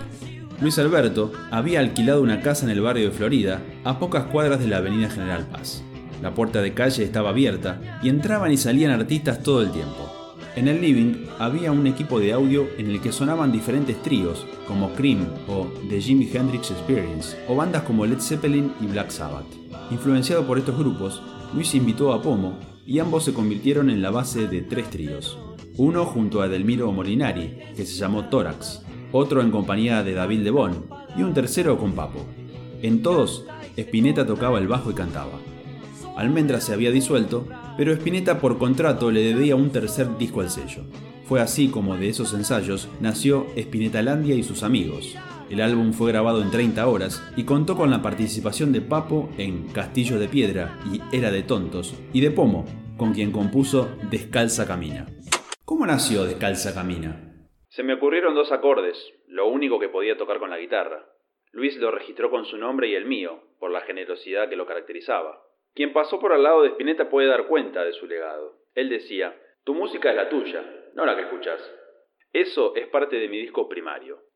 Luis 0.61 0.79
Alberto 0.79 1.33
había 1.50 1.81
alquilado 1.81 2.23
una 2.23 2.41
casa 2.41 2.65
en 2.65 2.71
el 2.71 2.81
barrio 2.81 3.06
de 3.06 3.11
Florida, 3.11 3.61
a 3.83 3.99
pocas 3.99 4.25
cuadras 4.27 4.61
de 4.61 4.69
la 4.69 4.77
avenida 4.77 5.11
General 5.11 5.47
Paz. 5.49 5.83
La 6.23 6.33
puerta 6.33 6.62
de 6.62 6.75
calle 6.75 7.02
estaba 7.02 7.31
abierta 7.31 7.99
y 8.00 8.09
entraban 8.09 8.52
y 8.52 8.57
salían 8.57 8.93
artistas 8.93 9.43
todo 9.43 9.62
el 9.62 9.73
tiempo. 9.73 10.37
En 10.55 10.69
el 10.69 10.81
living 10.81 11.26
había 11.40 11.73
un 11.73 11.88
equipo 11.88 12.21
de 12.21 12.33
audio 12.33 12.69
en 12.78 12.88
el 12.90 13.00
que 13.00 13.12
sonaban 13.12 13.50
diferentes 13.50 14.00
tríos, 14.02 14.47
como 14.69 14.93
Cream 14.95 15.26
o 15.49 15.67
The 15.88 16.00
Jimi 16.00 16.31
Hendrix 16.33 16.71
Experience, 16.71 17.37
o 17.49 17.57
bandas 17.57 17.83
como 17.83 18.07
Led 18.07 18.21
Zeppelin 18.21 18.73
y 18.81 18.87
Black 18.87 19.11
Sabbath. 19.11 19.68
Influenciado 19.90 20.47
por 20.47 20.59
estos 20.59 20.78
grupos, 20.78 21.23
Luis 21.54 21.75
invitó 21.75 22.12
a 22.12 22.21
Pomo 22.21 22.59
y 22.87 22.99
ambos 22.99 23.25
se 23.25 23.33
convirtieron 23.33 23.88
en 23.88 24.02
la 24.02 24.11
base 24.11 24.47
de 24.47 24.61
tres 24.61 24.90
tríos. 24.90 25.38
Uno 25.76 26.04
junto 26.04 26.42
a 26.42 26.47
Edelmiro 26.47 26.92
Molinari, 26.92 27.59
que 27.75 27.87
se 27.87 27.95
llamó 27.95 28.28
Tórax, 28.28 28.83
otro 29.12 29.40
en 29.40 29.50
compañía 29.50 30.02
de 30.02 30.12
David 30.12 30.40
Lebón 30.40 30.87
y 31.16 31.23
un 31.23 31.33
tercero 31.33 31.78
con 31.78 31.92
Papo. 31.92 32.26
En 32.83 33.02
todos, 33.02 33.45
Spinetta 33.76 34.26
tocaba 34.26 34.59
el 34.59 34.68
bajo 34.68 34.90
y 34.90 34.95
cantaba. 34.95 35.38
Almendra 36.16 36.61
se 36.61 36.75
había 36.75 36.90
disuelto, 36.90 37.47
pero 37.76 37.92
Spinetta 37.92 38.40
por 38.40 38.59
contrato 38.59 39.11
le 39.11 39.23
debía 39.23 39.57
un 39.57 39.71
tercer 39.71 40.18
disco 40.18 40.40
al 40.40 40.50
sello. 40.50 40.83
Fue 41.25 41.40
así 41.40 41.68
como 41.68 41.97
de 41.97 42.09
esos 42.09 42.35
ensayos 42.35 42.88
nació 43.00 43.47
Spinetalandia 43.57 44.35
y 44.35 44.42
sus 44.42 44.62
amigos. 44.62 45.14
El 45.50 45.62
álbum 45.62 45.95
fue 45.95 46.12
grabado 46.12 46.43
en 46.43 46.50
30 46.50 46.87
horas 46.87 47.23
y 47.35 47.47
contó 47.47 47.75
con 47.75 47.90
la 47.90 48.02
participación 48.02 48.71
de 48.71 48.83
Papo 48.83 49.31
en 49.38 49.73
Castillo 49.73 50.19
de 50.19 50.28
Piedra 50.28 50.78
y 50.93 51.00
Era 51.17 51.31
de 51.31 51.43
Tontos, 51.43 51.95
y 52.12 52.21
de 52.21 52.31
Pomo, 52.31 52.67
con 52.99 53.14
quien 53.14 53.33
compuso 53.33 53.88
Descalza 54.11 54.67
Camina. 54.67 55.07
¿Cómo 55.64 55.87
nació 55.87 56.25
Descalza 56.25 56.75
Camina? 56.75 57.49
Se 57.71 57.83
me 57.83 57.95
ocurrieron 57.95 58.35
dos 58.35 58.52
acordes, 58.52 58.97
lo 59.26 59.49
único 59.49 59.78
que 59.78 59.88
podía 59.88 60.19
tocar 60.19 60.38
con 60.38 60.50
la 60.50 60.59
guitarra. 60.59 61.07
Luis 61.52 61.78
lo 61.78 61.90
registró 61.90 62.31
con 62.31 62.45
su 62.45 62.59
nombre 62.59 62.88
y 62.88 62.95
el 62.95 63.07
mío, 63.07 63.40
por 63.59 63.71
la 63.71 63.81
generosidad 63.81 64.50
que 64.50 64.57
lo 64.57 64.67
caracterizaba. 64.67 65.43
Quien 65.75 65.95
pasó 65.95 66.21
por 66.21 66.33
al 66.35 66.43
lado 66.43 66.62
de 66.62 66.71
Spinetta 66.71 67.09
puede 67.09 67.28
dar 67.28 67.47
cuenta 67.47 67.85
de 67.85 67.95
su 67.95 68.07
legado. 68.07 68.59
Él 68.75 68.90
decía, 68.90 69.35
tu 69.64 69.75
música 69.75 70.11
es 70.11 70.17
la 70.17 70.28
tuya, 70.28 70.62
no 70.95 71.07
la 71.07 71.17
que 71.17 71.23
escuchas. 71.23 71.61
Eso 72.35 72.75
es 72.76 72.87
parte 72.88 73.17
de 73.17 73.28
mi 73.28 73.40
disco 73.40 73.67
primario. 73.67 74.28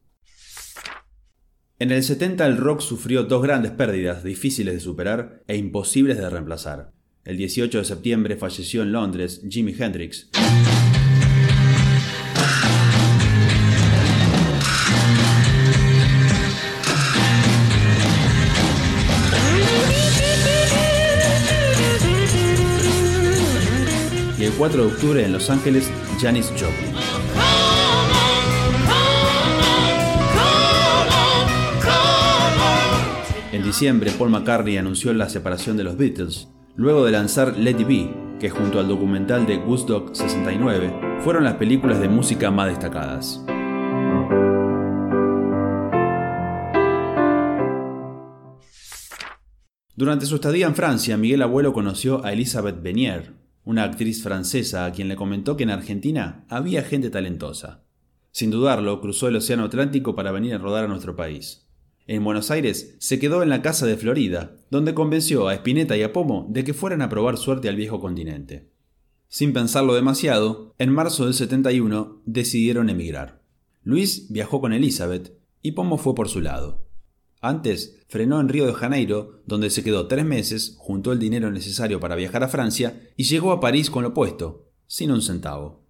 En 1.83 1.91
el 1.91 2.05
70 2.05 2.47
el 2.47 2.59
rock 2.59 2.81
sufrió 2.81 3.25
dos 3.25 3.43
grandes 3.43 3.73
pérdidas 3.73 4.23
difíciles 4.23 4.75
de 4.75 4.79
superar 4.79 5.43
e 5.49 5.57
imposibles 5.57 6.17
de 6.17 6.31
reemplazar. 6.31 6.93
El 7.25 7.37
18 7.37 7.79
de 7.79 7.85
septiembre 7.85 8.37
falleció 8.37 8.83
en 8.83 8.93
Londres 8.93 9.43
Jimi 9.51 9.75
Hendrix. 9.77 10.31
Y 24.39 24.45
el 24.45 24.53
4 24.53 24.83
de 24.83 24.87
octubre 24.87 25.25
en 25.25 25.33
Los 25.33 25.51
Ángeles, 25.51 25.91
Janis 26.21 26.47
Joplin. 26.51 27.62
Diciembre, 33.73 34.11
Paul 34.19 34.29
McCartney 34.29 34.76
anunció 34.76 35.14
la 35.14 35.31
separación 35.31 35.79
de 35.79 35.85
los 35.85 35.97
Beatles, 35.97 36.47
luego 36.76 37.07
de 37.07 37.12
lanzar 37.12 37.57
Let 37.57 37.81
It 37.81 37.87
Be, 37.87 38.37
que 38.38 38.50
junto 38.50 38.79
al 38.79 38.87
documental 38.87 39.47
de 39.47 39.57
Woodstock 39.57 40.14
69 40.14 41.21
fueron 41.25 41.45
las 41.45 41.55
películas 41.55 41.99
de 41.99 42.11
música 42.11 42.50
más 42.50 42.69
destacadas. 42.69 43.43
Durante 49.97 50.26
su 50.26 50.35
estadía 50.35 50.67
en 50.67 50.75
Francia, 50.75 51.17
Miguel 51.17 51.41
Abuelo 51.41 51.73
conoció 51.73 52.23
a 52.26 52.35
Elisabeth 52.35 52.83
Benier, 52.83 53.33
una 53.64 53.85
actriz 53.85 54.23
francesa 54.23 54.85
a 54.85 54.93
quien 54.93 55.09
le 55.09 55.17
comentó 55.17 55.57
que 55.57 55.62
en 55.62 55.71
Argentina 55.71 56.45
había 56.50 56.83
gente 56.83 57.09
talentosa. 57.09 57.85
Sin 58.33 58.50
dudarlo, 58.50 59.00
cruzó 59.00 59.29
el 59.29 59.37
Océano 59.37 59.64
Atlántico 59.64 60.14
para 60.14 60.31
venir 60.31 60.52
a 60.52 60.59
rodar 60.59 60.85
a 60.85 60.88
nuestro 60.88 61.17
país. 61.17 61.72
En 62.06 62.25
Buenos 62.25 62.50
Aires 62.50 62.97
se 62.99 63.18
quedó 63.18 63.42
en 63.42 63.49
la 63.49 63.62
casa 63.62 63.87
de 63.87 63.97
Florida, 63.97 64.56
donde 64.71 64.94
convenció 64.94 65.49
a 65.49 65.54
Spinetta 65.54 65.97
y 65.97 66.02
a 66.02 66.12
Pomo 66.12 66.47
de 66.50 66.64
que 66.64 66.75
fueran 66.75 67.00
a 67.00 67.09
probar 67.09 67.37
suerte 67.37 67.68
al 67.68 67.76
viejo 67.76 68.00
continente. 68.00 68.71
Sin 69.28 69.52
pensarlo 69.52 69.94
demasiado, 69.94 70.75
en 70.78 70.92
marzo 70.92 71.25
del 71.25 71.35
71 71.35 72.23
decidieron 72.26 72.90
emigrar. 72.90 73.42
Luis 73.82 74.30
viajó 74.30 74.61
con 74.61 74.73
Elizabeth 74.73 75.32
y 75.62 75.73
Pomo 75.73 75.97
fue 75.97 76.14
por 76.14 76.28
su 76.28 76.40
lado. 76.40 76.87
Antes 77.40 78.04
frenó 78.09 78.40
en 78.40 78.49
Río 78.49 78.66
de 78.66 78.75
Janeiro, 78.75 79.42
donde 79.47 79.71
se 79.71 79.82
quedó 79.82 80.06
tres 80.06 80.25
meses, 80.25 80.76
juntó 80.78 81.12
el 81.12 81.18
dinero 81.18 81.50
necesario 81.50 81.99
para 81.99 82.14
viajar 82.14 82.44
a 82.44 82.49
Francia 82.49 83.00
y 83.16 83.25
llegó 83.25 83.52
a 83.52 83.61
París 83.61 83.90
con 83.90 84.02
lo 84.02 84.12
puesto, 84.12 84.68
sin 84.87 85.11
un 85.11 85.23
centavo. 85.23 85.82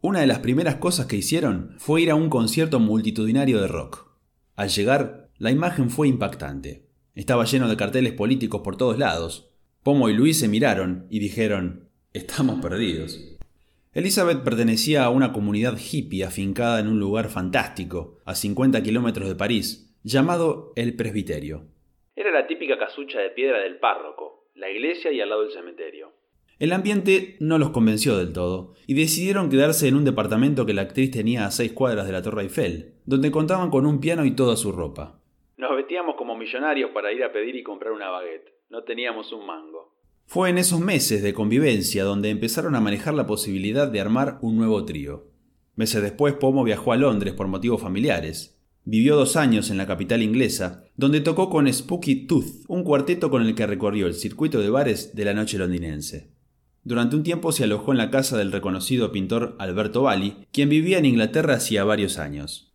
Una 0.00 0.20
de 0.20 0.26
las 0.26 0.40
primeras 0.40 0.76
cosas 0.76 1.06
que 1.06 1.16
hicieron 1.16 1.76
fue 1.78 2.02
ir 2.02 2.10
a 2.10 2.14
un 2.14 2.28
concierto 2.28 2.80
multitudinario 2.80 3.60
de 3.60 3.68
rock. 3.68 4.08
Al 4.56 4.68
llegar, 4.68 5.21
la 5.42 5.50
imagen 5.50 5.90
fue 5.90 6.06
impactante. 6.06 6.84
Estaba 7.16 7.46
lleno 7.46 7.68
de 7.68 7.76
carteles 7.76 8.12
políticos 8.12 8.60
por 8.62 8.76
todos 8.76 8.96
lados. 8.96 9.52
Pomo 9.82 10.08
y 10.08 10.12
Luis 10.12 10.38
se 10.38 10.46
miraron 10.46 11.08
y 11.10 11.18
dijeron, 11.18 11.88
estamos 12.12 12.60
perdidos. 12.60 13.20
Elizabeth 13.92 14.44
pertenecía 14.44 15.02
a 15.02 15.10
una 15.10 15.32
comunidad 15.32 15.76
hippie 15.76 16.22
afincada 16.22 16.78
en 16.78 16.86
un 16.86 17.00
lugar 17.00 17.28
fantástico, 17.28 18.20
a 18.24 18.36
50 18.36 18.84
kilómetros 18.84 19.28
de 19.28 19.34
París, 19.34 19.92
llamado 20.04 20.72
el 20.76 20.94
presbiterio. 20.94 21.66
Era 22.14 22.30
la 22.30 22.46
típica 22.46 22.78
casucha 22.78 23.18
de 23.18 23.30
piedra 23.30 23.58
del 23.58 23.80
párroco, 23.80 24.48
la 24.54 24.70
iglesia 24.70 25.10
y 25.10 25.20
al 25.20 25.30
lado 25.30 25.42
del 25.42 25.50
cementerio. 25.50 26.12
El 26.60 26.72
ambiente 26.72 27.36
no 27.40 27.58
los 27.58 27.70
convenció 27.70 28.16
del 28.16 28.32
todo, 28.32 28.74
y 28.86 28.94
decidieron 28.94 29.50
quedarse 29.50 29.88
en 29.88 29.96
un 29.96 30.04
departamento 30.04 30.66
que 30.66 30.74
la 30.74 30.82
actriz 30.82 31.10
tenía 31.10 31.46
a 31.46 31.50
seis 31.50 31.72
cuadras 31.72 32.06
de 32.06 32.12
la 32.12 32.22
Torre 32.22 32.42
Eiffel, 32.42 32.94
donde 33.06 33.32
contaban 33.32 33.70
con 33.70 33.86
un 33.86 33.98
piano 33.98 34.24
y 34.24 34.36
toda 34.36 34.54
su 34.54 34.70
ropa. 34.70 35.18
Nos 35.62 35.76
vestíamos 35.76 36.16
como 36.16 36.36
millonarios 36.36 36.90
para 36.90 37.12
ir 37.12 37.22
a 37.22 37.32
pedir 37.32 37.54
y 37.54 37.62
comprar 37.62 37.92
una 37.92 38.10
baguette. 38.10 38.52
No 38.68 38.82
teníamos 38.82 39.32
un 39.32 39.46
mango. 39.46 39.94
Fue 40.26 40.50
en 40.50 40.58
esos 40.58 40.80
meses 40.80 41.22
de 41.22 41.34
convivencia 41.34 42.02
donde 42.02 42.30
empezaron 42.30 42.74
a 42.74 42.80
manejar 42.80 43.14
la 43.14 43.28
posibilidad 43.28 43.86
de 43.86 44.00
armar 44.00 44.38
un 44.42 44.56
nuevo 44.56 44.84
trío. 44.84 45.28
Meses 45.76 46.02
después, 46.02 46.34
Pomo 46.34 46.64
viajó 46.64 46.92
a 46.92 46.96
Londres 46.96 47.34
por 47.34 47.46
motivos 47.46 47.80
familiares, 47.80 48.60
Vivió 48.84 49.14
dos 49.14 49.36
años 49.36 49.70
en 49.70 49.78
la 49.78 49.86
capital 49.86 50.20
inglesa, 50.20 50.82
donde 50.96 51.20
tocó 51.20 51.48
con 51.48 51.72
Spooky 51.72 52.26
Tooth, 52.26 52.64
un 52.66 52.82
cuarteto 52.82 53.30
con 53.30 53.46
el 53.46 53.54
que 53.54 53.64
recorrió 53.64 54.08
el 54.08 54.14
circuito 54.14 54.60
de 54.60 54.70
bares 54.70 55.14
de 55.14 55.24
la 55.24 55.32
noche 55.32 55.58
londinense. 55.58 56.32
Durante 56.82 57.14
un 57.14 57.22
tiempo 57.22 57.52
se 57.52 57.62
alojó 57.62 57.92
en 57.92 57.98
la 57.98 58.10
casa 58.10 58.36
del 58.36 58.50
reconocido 58.50 59.12
pintor 59.12 59.54
Alberto 59.60 60.02
Bali, 60.02 60.38
quien 60.50 60.68
vivía 60.68 60.98
en 60.98 61.04
Inglaterra 61.04 61.54
hacía 61.54 61.84
varios 61.84 62.18
años. 62.18 62.71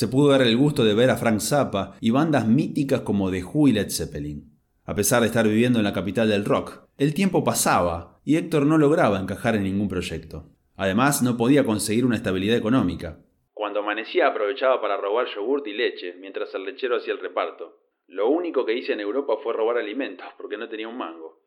Se 0.00 0.08
pudo 0.08 0.30
dar 0.30 0.40
el 0.40 0.56
gusto 0.56 0.82
de 0.82 0.94
ver 0.94 1.10
a 1.10 1.18
Frank 1.18 1.40
Zappa 1.40 1.92
y 2.00 2.08
bandas 2.08 2.46
míticas 2.48 3.02
como 3.02 3.30
The 3.30 3.44
Who 3.44 3.68
y 3.68 3.72
Led 3.72 3.90
Zeppelin. 3.90 4.50
A 4.86 4.94
pesar 4.94 5.20
de 5.20 5.26
estar 5.26 5.46
viviendo 5.46 5.78
en 5.78 5.84
la 5.84 5.92
capital 5.92 6.30
del 6.30 6.46
rock, 6.46 6.84
el 6.96 7.12
tiempo 7.12 7.44
pasaba 7.44 8.18
y 8.24 8.36
Héctor 8.36 8.64
no 8.64 8.78
lograba 8.78 9.20
encajar 9.20 9.56
en 9.56 9.64
ningún 9.64 9.90
proyecto. 9.90 10.46
Además, 10.74 11.20
no 11.22 11.36
podía 11.36 11.66
conseguir 11.66 12.06
una 12.06 12.16
estabilidad 12.16 12.56
económica. 12.56 13.18
Cuando 13.52 13.80
amanecía 13.80 14.28
aprovechaba 14.28 14.80
para 14.80 14.96
robar 14.96 15.26
yogurt 15.36 15.66
y 15.66 15.74
leche, 15.74 16.14
mientras 16.18 16.48
el 16.54 16.64
lechero 16.64 16.96
hacía 16.96 17.12
el 17.12 17.20
reparto. 17.20 17.82
Lo 18.06 18.30
único 18.30 18.64
que 18.64 18.78
hice 18.78 18.94
en 18.94 19.00
Europa 19.00 19.34
fue 19.42 19.52
robar 19.52 19.76
alimentos, 19.76 20.28
porque 20.38 20.56
no 20.56 20.70
tenía 20.70 20.88
un 20.88 20.96
mango. 20.96 21.42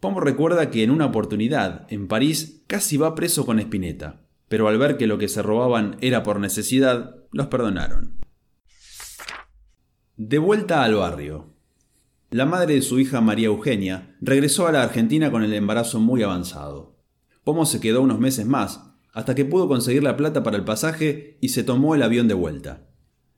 Pomo 0.00 0.20
recuerda 0.20 0.70
que 0.70 0.82
en 0.82 0.92
una 0.92 1.04
oportunidad, 1.04 1.86
en 1.92 2.08
París, 2.08 2.64
casi 2.68 2.96
va 2.96 3.14
preso 3.14 3.44
con 3.44 3.58
Spinetta, 3.58 4.22
pero 4.48 4.66
al 4.66 4.78
ver 4.78 4.96
que 4.96 5.06
lo 5.06 5.18
que 5.18 5.28
se 5.28 5.42
robaban 5.42 5.98
era 6.00 6.22
por 6.22 6.40
necesidad, 6.40 7.17
los 7.32 7.46
perdonaron. 7.48 8.18
De 10.16 10.38
vuelta 10.38 10.82
al 10.82 10.96
barrio. 10.96 11.54
La 12.30 12.44
madre 12.44 12.74
de 12.74 12.82
su 12.82 12.98
hija 12.98 13.20
María 13.20 13.46
Eugenia 13.46 14.16
regresó 14.20 14.66
a 14.66 14.72
la 14.72 14.82
Argentina 14.82 15.30
con 15.30 15.42
el 15.44 15.54
embarazo 15.54 16.00
muy 16.00 16.22
avanzado. 16.22 16.96
Pomo 17.44 17.64
se 17.64 17.80
quedó 17.80 18.02
unos 18.02 18.18
meses 18.18 18.44
más, 18.44 18.90
hasta 19.12 19.34
que 19.34 19.44
pudo 19.44 19.68
conseguir 19.68 20.02
la 20.02 20.16
plata 20.16 20.42
para 20.42 20.56
el 20.56 20.64
pasaje 20.64 21.38
y 21.40 21.48
se 21.50 21.62
tomó 21.62 21.94
el 21.94 22.02
avión 22.02 22.28
de 22.28 22.34
vuelta. 22.34 22.88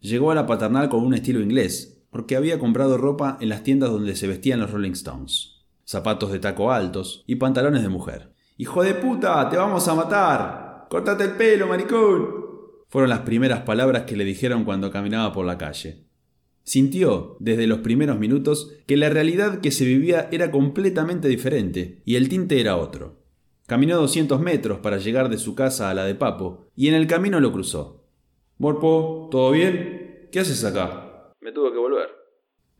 Llegó 0.00 0.30
a 0.30 0.34
la 0.34 0.46
paternal 0.46 0.88
con 0.88 1.04
un 1.04 1.14
estilo 1.14 1.40
inglés, 1.40 2.02
porque 2.10 2.36
había 2.36 2.58
comprado 2.58 2.96
ropa 2.96 3.38
en 3.40 3.50
las 3.50 3.62
tiendas 3.62 3.90
donde 3.90 4.16
se 4.16 4.26
vestían 4.26 4.60
los 4.60 4.70
Rolling 4.70 4.92
Stones. 4.92 5.66
Zapatos 5.84 6.32
de 6.32 6.38
taco 6.38 6.72
altos 6.72 7.24
y 7.26 7.36
pantalones 7.36 7.82
de 7.82 7.88
mujer. 7.88 8.32
¡Hijo 8.56 8.82
de 8.82 8.94
puta! 8.94 9.48
¡Te 9.48 9.56
vamos 9.56 9.86
a 9.86 9.94
matar! 9.94 10.86
¡Cortate 10.88 11.24
el 11.24 11.32
pelo, 11.32 11.66
maricón! 11.66 12.39
Fueron 12.90 13.08
las 13.08 13.20
primeras 13.20 13.60
palabras 13.60 14.02
que 14.02 14.16
le 14.16 14.24
dijeron 14.24 14.64
cuando 14.64 14.90
caminaba 14.90 15.32
por 15.32 15.46
la 15.46 15.56
calle. 15.56 16.04
Sintió, 16.64 17.36
desde 17.38 17.66
los 17.68 17.78
primeros 17.78 18.18
minutos, 18.18 18.72
que 18.86 18.96
la 18.96 19.08
realidad 19.08 19.60
que 19.60 19.70
se 19.70 19.84
vivía 19.84 20.28
era 20.32 20.50
completamente 20.50 21.28
diferente 21.28 22.02
y 22.04 22.16
el 22.16 22.28
tinte 22.28 22.60
era 22.60 22.76
otro. 22.76 23.20
Caminó 23.66 23.96
200 23.96 24.40
metros 24.40 24.80
para 24.80 24.98
llegar 24.98 25.28
de 25.28 25.38
su 25.38 25.54
casa 25.54 25.88
a 25.88 25.94
la 25.94 26.04
de 26.04 26.16
Papo, 26.16 26.66
y 26.74 26.88
en 26.88 26.94
el 26.94 27.06
camino 27.06 27.38
lo 27.38 27.52
cruzó. 27.52 28.04
Morpo, 28.58 29.28
¿todo 29.30 29.52
bien? 29.52 30.28
¿Qué 30.32 30.40
haces 30.40 30.64
acá? 30.64 31.32
Me 31.40 31.52
tuve 31.52 31.70
que 31.72 31.78
volver. 31.78 32.08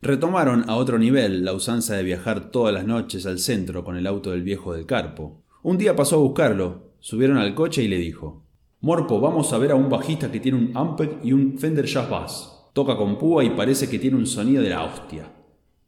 Retomaron 0.01 0.69
a 0.69 0.75
otro 0.75 0.99
nivel 0.99 1.45
la 1.45 1.53
usanza 1.53 1.95
de 1.95 2.03
viajar 2.03 2.51
todas 2.51 2.73
las 2.73 2.85
noches 2.85 3.25
al 3.25 3.39
centro 3.39 3.85
con 3.85 3.95
el 3.95 4.05
auto 4.07 4.31
del 4.31 4.43
viejo 4.43 4.73
del 4.73 4.85
Carpo. 4.85 5.43
Un 5.63 5.77
día 5.77 5.95
pasó 5.95 6.17
a 6.17 6.19
buscarlo, 6.19 6.91
subieron 6.99 7.37
al 7.37 7.55
coche 7.55 7.83
y 7.83 7.87
le 7.87 7.97
dijo: 7.97 8.40
Morpo, 8.81 9.19
vamos 9.19 9.53
a 9.53 9.57
ver 9.57 9.71
a 9.71 9.75
un 9.75 9.89
bajista 9.89 10.31
que 10.31 10.39
tiene 10.39 10.57
un 10.57 10.71
Ampeg 10.75 11.19
y 11.23 11.33
un 11.33 11.57
Fender 11.57 11.85
Jazz 11.85 12.09
Bass. 12.09 12.69
Toca 12.73 12.97
con 12.97 13.17
púa 13.17 13.43
y 13.43 13.51
parece 13.51 13.89
que 13.89 13.99
tiene 13.99 14.17
un 14.17 14.27
sonido 14.27 14.61
de 14.61 14.69
la 14.69 14.83
hostia. 14.83 15.31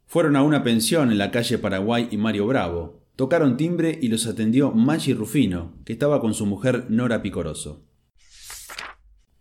Fueron 0.06 0.36
a 0.36 0.42
una 0.42 0.62
pensión 0.62 1.10
en 1.10 1.18
la 1.18 1.30
calle 1.30 1.58
Paraguay 1.58 2.08
y 2.10 2.16
Mario 2.16 2.46
Bravo, 2.46 3.04
Tocaron 3.16 3.56
timbre 3.56 3.96
y 4.02 4.08
los 4.08 4.26
atendió 4.26 4.72
Maggi 4.72 5.14
Rufino, 5.14 5.74
que 5.84 5.92
estaba 5.92 6.20
con 6.20 6.34
su 6.34 6.46
mujer 6.46 6.86
Nora 6.88 7.22
Picoroso. 7.22 7.84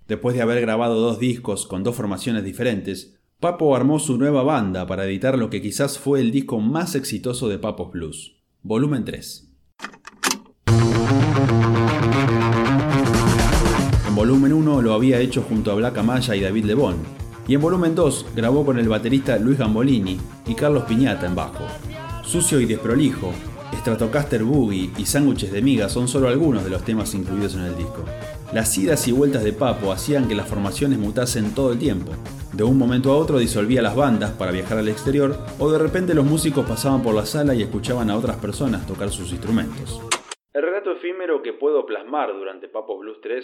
Después 0.07 0.35
de 0.35 0.43
haber 0.43 0.61
grabado 0.61 0.99
dos 0.99 1.17
discos 1.17 1.65
con 1.65 1.83
dos 1.83 1.95
formaciones 1.95 2.43
diferentes, 2.43 3.19
Papo 3.39 3.75
armó 3.75 3.97
su 3.97 4.17
nueva 4.19 4.43
banda 4.43 4.85
para 4.85 5.05
editar 5.05 5.39
lo 5.39 5.49
que 5.49 5.61
quizás 5.61 5.97
fue 5.97 6.19
el 6.19 6.31
disco 6.31 6.59
más 6.59 6.93
exitoso 6.93 7.49
de 7.49 7.57
Papos 7.57 7.91
Blues, 7.91 8.43
volumen 8.61 9.05
3. 9.05 9.52
En 14.13 14.17
volumen 14.17 14.53
1 14.53 14.83
lo 14.83 14.93
había 14.93 15.19
hecho 15.19 15.41
junto 15.41 15.71
a 15.71 15.73
Black 15.73 15.97
Amaya 15.97 16.35
y 16.35 16.41
David 16.41 16.65
Lebón, 16.65 16.97
y 17.47 17.55
en 17.55 17.61
volumen 17.61 17.95
2 17.95 18.27
grabó 18.35 18.63
con 18.63 18.77
el 18.77 18.87
baterista 18.87 19.39
Luis 19.39 19.57
Gambolini 19.57 20.19
y 20.45 20.53
Carlos 20.53 20.83
Piñata 20.83 21.25
en 21.25 21.33
bajo. 21.33 21.65
Sucio 22.23 22.59
y 22.59 22.67
desprolijo, 22.67 23.33
Stratocaster 23.79 24.43
Boogie 24.43 24.91
y 24.99 25.07
Sándwiches 25.07 25.51
de 25.51 25.63
Miga 25.63 25.89
son 25.89 26.07
solo 26.07 26.27
algunos 26.27 26.63
de 26.63 26.69
los 26.69 26.85
temas 26.85 27.15
incluidos 27.15 27.55
en 27.55 27.63
el 27.63 27.75
disco. 27.75 28.05
Las 28.53 28.77
idas 28.77 29.07
y 29.07 29.11
vueltas 29.11 29.43
de 29.43 29.51
Papo 29.51 29.91
hacían 29.91 30.27
que 30.27 30.35
las 30.35 30.47
formaciones 30.47 30.99
mutasen 30.99 31.55
todo 31.55 31.73
el 31.73 31.79
tiempo. 31.79 32.11
De 32.53 32.63
un 32.63 32.77
momento 32.77 33.11
a 33.11 33.17
otro 33.17 33.39
disolvía 33.39 33.81
las 33.81 33.95
bandas 33.95 34.29
para 34.29 34.51
viajar 34.51 34.77
al 34.77 34.89
exterior 34.89 35.35
o 35.57 35.71
de 35.71 35.79
repente 35.79 36.13
los 36.13 36.25
músicos 36.25 36.67
pasaban 36.67 37.01
por 37.01 37.15
la 37.15 37.25
sala 37.25 37.55
y 37.55 37.63
escuchaban 37.63 38.11
a 38.11 38.15
otras 38.15 38.37
personas 38.37 38.85
tocar 38.85 39.09
sus 39.09 39.31
instrumentos. 39.31 39.99
El 40.53 40.61
relato 40.61 40.91
efímero 40.91 41.41
que 41.41 41.53
puedo 41.53 41.83
plasmar 41.87 42.31
durante 42.31 42.67
Papos 42.67 42.99
Blues 42.99 43.17
3 43.23 43.43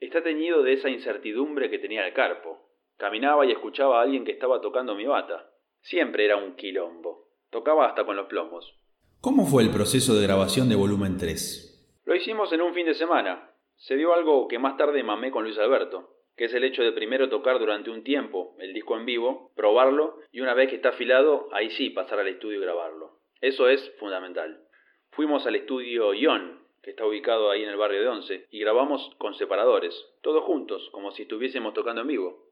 está 0.00 0.22
teñido 0.22 0.62
de 0.62 0.72
esa 0.72 0.88
incertidumbre 0.88 1.70
que 1.70 1.78
tenía 1.78 2.06
el 2.06 2.14
carpo. 2.14 2.66
Caminaba 2.96 3.46
y 3.46 3.52
escuchaba 3.52 4.00
a 4.00 4.02
alguien 4.02 4.24
que 4.24 4.32
estaba 4.32 4.60
tocando 4.60 4.94
mi 4.94 5.06
bata. 5.06 5.50
Siempre 5.80 6.24
era 6.24 6.36
un 6.36 6.56
quilombo. 6.56 7.28
Tocaba 7.50 7.86
hasta 7.86 8.04
con 8.04 8.16
los 8.16 8.26
plomos. 8.26 8.74
¿Cómo 9.20 9.46
fue 9.46 9.62
el 9.62 9.70
proceso 9.70 10.14
de 10.14 10.26
grabación 10.26 10.68
de 10.68 10.76
volumen 10.76 11.16
3? 11.18 12.02
Lo 12.04 12.14
hicimos 12.14 12.52
en 12.52 12.62
un 12.62 12.74
fin 12.74 12.86
de 12.86 12.94
semana. 12.94 13.50
Se 13.76 13.96
dio 13.96 14.14
algo 14.14 14.48
que 14.48 14.58
más 14.58 14.76
tarde 14.76 15.02
mamé 15.02 15.30
con 15.30 15.44
Luis 15.44 15.58
Alberto, 15.58 16.16
que 16.36 16.46
es 16.46 16.54
el 16.54 16.64
hecho 16.64 16.82
de 16.82 16.92
primero 16.92 17.28
tocar 17.28 17.58
durante 17.58 17.90
un 17.90 18.02
tiempo 18.02 18.56
el 18.58 18.72
disco 18.72 18.96
en 18.96 19.04
vivo, 19.04 19.52
probarlo 19.54 20.16
y 20.32 20.40
una 20.40 20.54
vez 20.54 20.70
que 20.70 20.76
está 20.76 20.90
afilado, 20.90 21.48
ahí 21.52 21.70
sí 21.70 21.90
pasar 21.90 22.18
al 22.18 22.28
estudio 22.28 22.58
y 22.58 22.62
grabarlo. 22.62 23.20
Eso 23.40 23.68
es 23.68 23.94
fundamental. 23.98 24.64
Fuimos 25.10 25.46
al 25.46 25.56
estudio 25.56 26.14
Ion, 26.14 26.59
que 26.82 26.90
está 26.90 27.06
ubicado 27.06 27.50
ahí 27.50 27.62
en 27.62 27.68
el 27.68 27.76
barrio 27.76 28.00
de 28.00 28.08
Once, 28.08 28.46
y 28.50 28.60
grabamos 28.60 29.10
con 29.18 29.34
separadores, 29.34 29.94
todos 30.22 30.44
juntos, 30.44 30.88
como 30.92 31.12
si 31.12 31.22
estuviésemos 31.22 31.74
tocando 31.74 32.02
en 32.02 32.08
vivo. 32.08 32.50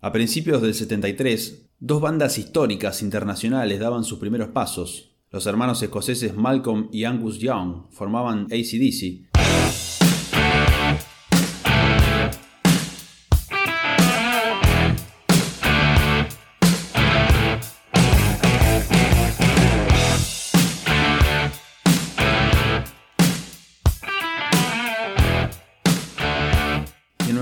A 0.00 0.12
principios 0.12 0.62
del 0.62 0.74
73, 0.74 1.72
dos 1.80 2.00
bandas 2.00 2.38
históricas 2.38 3.02
internacionales 3.02 3.80
daban 3.80 4.04
sus 4.04 4.18
primeros 4.18 4.48
pasos. 4.50 5.16
Los 5.30 5.46
hermanos 5.46 5.82
escoceses 5.82 6.34
Malcolm 6.36 6.88
y 6.92 7.04
Angus 7.04 7.38
Young 7.38 7.90
formaban 7.90 8.44
ACDC. 8.44 9.27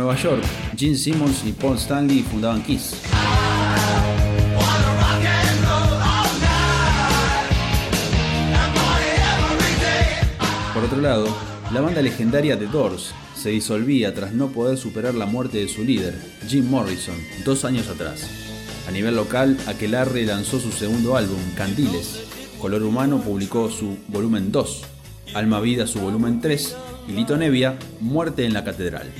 Nueva 0.07 0.23
York, 0.23 0.45
Gene 0.77 0.95
Simmons 0.95 1.43
y 1.45 1.51
Paul 1.51 1.77
Stanley 1.79 2.23
fundaban 2.23 2.63
Kiss. 2.63 2.95
Por 10.73 10.85
otro 10.85 11.01
lado, 11.01 11.27
la 11.73 11.81
banda 11.81 12.03
legendaria 12.03 12.57
The 12.57 12.69
Doors 12.69 13.15
se 13.35 13.51
disolvía 13.51 14.15
tras 14.15 14.33
no 14.33 14.47
poder 14.53 14.79
superar 14.79 15.15
la 15.15 15.27
muerte 15.27 15.59
de 15.59 15.67
su 15.67 15.83
líder, 15.83 16.15
Jim 16.47 16.71
Morrison, 16.71 17.17
dos 17.45 17.65
años 17.65 17.89
atrás. 17.89 18.31
A 18.87 18.93
nivel 18.93 19.17
local, 19.17 19.59
Aquelarre 19.67 20.25
lanzó 20.25 20.61
su 20.61 20.71
segundo 20.71 21.17
álbum, 21.17 21.41
Candiles. 21.57 22.23
Color 22.61 22.85
Humano 22.85 23.19
publicó 23.23 23.73
su 23.73 23.97
volumen 24.07 24.53
2, 24.53 24.83
Alma 25.35 25.59
Vida 25.59 25.89
su 25.89 25.99
volumen 25.99 26.41
3 26.41 26.77
y 27.09 27.13
Lito 27.13 27.37
Nevia, 27.37 27.77
Muerte 27.99 28.45
en 28.45 28.53
la 28.53 28.63
Catedral. 28.63 29.11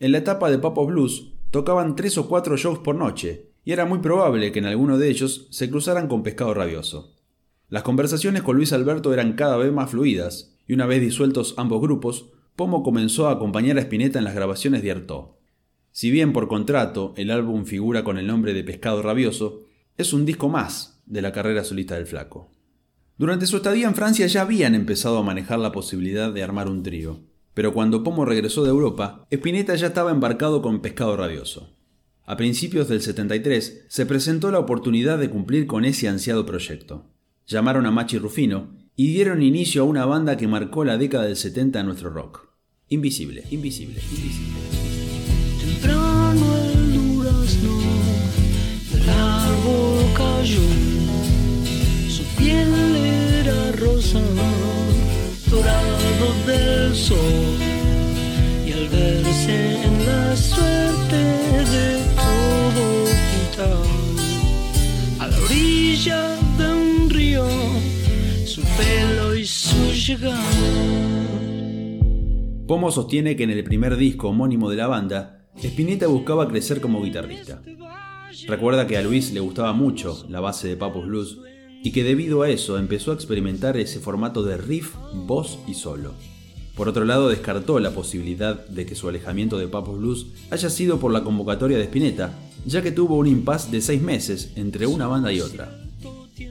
En 0.00 0.12
la 0.12 0.18
etapa 0.18 0.50
de 0.50 0.58
Papo 0.58 0.86
Blues 0.86 1.32
tocaban 1.50 1.96
tres 1.96 2.18
o 2.18 2.28
cuatro 2.28 2.56
shows 2.56 2.78
por 2.78 2.94
noche, 2.94 3.46
y 3.64 3.72
era 3.72 3.84
muy 3.84 3.98
probable 3.98 4.52
que 4.52 4.60
en 4.60 4.66
alguno 4.66 4.96
de 4.96 5.08
ellos 5.08 5.48
se 5.50 5.68
cruzaran 5.68 6.06
con 6.06 6.22
Pescado 6.22 6.54
Rabioso. 6.54 7.14
Las 7.68 7.82
conversaciones 7.82 8.42
con 8.42 8.56
Luis 8.56 8.72
Alberto 8.72 9.12
eran 9.12 9.32
cada 9.32 9.56
vez 9.56 9.72
más 9.72 9.90
fluidas, 9.90 10.54
y 10.68 10.74
una 10.74 10.86
vez 10.86 11.00
disueltos 11.00 11.54
ambos 11.56 11.80
grupos, 11.80 12.26
Pomo 12.54 12.82
comenzó 12.82 13.28
a 13.28 13.32
acompañar 13.32 13.76
a 13.76 13.82
Spinetta 13.82 14.18
en 14.18 14.24
las 14.24 14.34
grabaciones 14.34 14.82
de 14.82 14.90
Artaud. 14.92 15.30
Si 15.90 16.10
bien 16.10 16.32
por 16.32 16.48
contrato 16.48 17.12
el 17.16 17.30
álbum 17.30 17.64
figura 17.64 18.04
con 18.04 18.18
el 18.18 18.26
nombre 18.26 18.54
de 18.54 18.62
Pescado 18.62 19.02
Rabioso, 19.02 19.62
es 19.96 20.12
un 20.12 20.24
disco 20.24 20.48
más 20.48 21.00
de 21.06 21.22
la 21.22 21.32
carrera 21.32 21.64
solista 21.64 21.96
del 21.96 22.06
flaco. 22.06 22.50
Durante 23.16 23.46
su 23.46 23.56
estadía 23.56 23.88
en 23.88 23.96
Francia 23.96 24.26
ya 24.28 24.42
habían 24.42 24.76
empezado 24.76 25.18
a 25.18 25.24
manejar 25.24 25.58
la 25.58 25.72
posibilidad 25.72 26.32
de 26.32 26.42
armar 26.42 26.68
un 26.68 26.84
trío, 26.84 27.20
pero 27.58 27.74
cuando 27.74 28.04
Pomo 28.04 28.24
regresó 28.24 28.62
de 28.62 28.70
Europa, 28.70 29.26
Spinetta 29.32 29.74
ya 29.74 29.88
estaba 29.88 30.12
embarcado 30.12 30.62
con 30.62 30.80
Pescado 30.80 31.16
Rabioso. 31.16 31.74
A 32.24 32.36
principios 32.36 32.86
del 32.86 33.02
73 33.02 33.86
se 33.88 34.06
presentó 34.06 34.52
la 34.52 34.60
oportunidad 34.60 35.18
de 35.18 35.28
cumplir 35.28 35.66
con 35.66 35.84
ese 35.84 36.06
ansiado 36.06 36.46
proyecto. 36.46 37.10
Llamaron 37.48 37.84
a 37.86 37.90
Machi 37.90 38.16
Rufino 38.16 38.76
y 38.94 39.08
dieron 39.08 39.42
inicio 39.42 39.82
a 39.82 39.86
una 39.86 40.06
banda 40.06 40.36
que 40.36 40.46
marcó 40.46 40.84
la 40.84 40.98
década 40.98 41.24
del 41.24 41.34
70 41.34 41.80
en 41.80 41.86
nuestro 41.86 42.10
rock. 42.10 42.48
Invisible, 42.90 43.42
invisible, 43.50 44.00
invisible. 44.08 44.58
Dorado 55.50 56.34
del 56.46 56.94
sol, 56.94 57.56
y 58.66 58.72
al 58.72 58.88
verse 58.88 59.82
en 59.82 60.06
la 60.06 60.36
suerte 60.36 61.16
de 61.16 61.98
todo 62.16 63.04
a 65.20 65.26
la 65.26 65.38
orilla 65.38 66.36
de 66.58 66.66
un 66.72 67.10
río, 67.10 67.46
su 68.46 68.62
pelo 68.62 69.34
y 69.34 69.46
su 69.46 69.92
llegada. 69.92 70.42
Pomo 72.66 72.90
sostiene 72.90 73.34
que 73.34 73.44
en 73.44 73.50
el 73.50 73.64
primer 73.64 73.96
disco 73.96 74.28
homónimo 74.28 74.68
de 74.68 74.76
la 74.76 74.86
banda, 74.86 75.46
Spinetta 75.56 76.06
buscaba 76.06 76.46
crecer 76.46 76.80
como 76.80 77.02
guitarrista. 77.02 77.62
Recuerda 78.46 78.86
que 78.86 78.96
a 78.96 79.02
Luis 79.02 79.32
le 79.32 79.40
gustaba 79.40 79.72
mucho 79.72 80.26
la 80.28 80.40
base 80.40 80.68
de 80.68 80.76
Papos 80.76 81.06
Blues 81.06 81.38
y 81.82 81.92
que 81.92 82.04
debido 82.04 82.42
a 82.42 82.50
eso 82.50 82.78
empezó 82.78 83.12
a 83.12 83.14
experimentar 83.14 83.76
ese 83.76 84.00
formato 84.00 84.42
de 84.42 84.56
riff, 84.56 84.94
voz 85.12 85.58
y 85.66 85.74
solo. 85.74 86.14
Por 86.78 86.88
otro 86.88 87.04
lado, 87.04 87.28
descartó 87.28 87.80
la 87.80 87.90
posibilidad 87.90 88.64
de 88.68 88.86
que 88.86 88.94
su 88.94 89.08
alejamiento 89.08 89.58
de 89.58 89.66
Papos 89.66 89.98
Blues 89.98 90.26
haya 90.50 90.70
sido 90.70 91.00
por 91.00 91.12
la 91.12 91.24
convocatoria 91.24 91.76
de 91.76 91.84
Spinetta, 91.84 92.38
ya 92.66 92.82
que 92.82 92.92
tuvo 92.92 93.16
un 93.16 93.26
impasse 93.26 93.70
de 93.72 93.80
seis 93.80 94.00
meses 94.00 94.52
entre 94.54 94.86
una 94.86 95.08
banda 95.08 95.32
y 95.32 95.40
otra. 95.40 95.76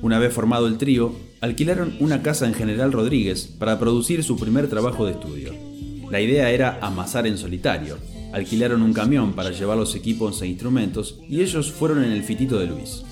Una 0.01 0.19
vez 0.19 0.33
formado 0.33 0.67
el 0.67 0.77
trío, 0.77 1.13
alquilaron 1.39 1.95
una 2.01 2.21
casa 2.21 2.45
en 2.45 2.53
General 2.53 2.91
Rodríguez 2.91 3.47
para 3.57 3.79
producir 3.79 4.21
su 4.21 4.37
primer 4.37 4.67
trabajo 4.69 5.05
de 5.05 5.13
estudio. 5.13 5.53
La 6.11 6.19
idea 6.19 6.51
era 6.51 6.77
amasar 6.81 7.25
en 7.25 7.37
solitario. 7.37 7.97
Alquilaron 8.33 8.81
un 8.81 8.93
camión 8.93 9.33
para 9.33 9.51
llevar 9.51 9.77
los 9.77 9.95
equipos 9.95 10.41
e 10.41 10.47
instrumentos 10.47 11.19
y 11.29 11.41
ellos 11.41 11.71
fueron 11.71 12.03
en 12.03 12.11
el 12.11 12.23
fitito 12.23 12.59
de 12.59 12.67
Luis. 12.67 13.03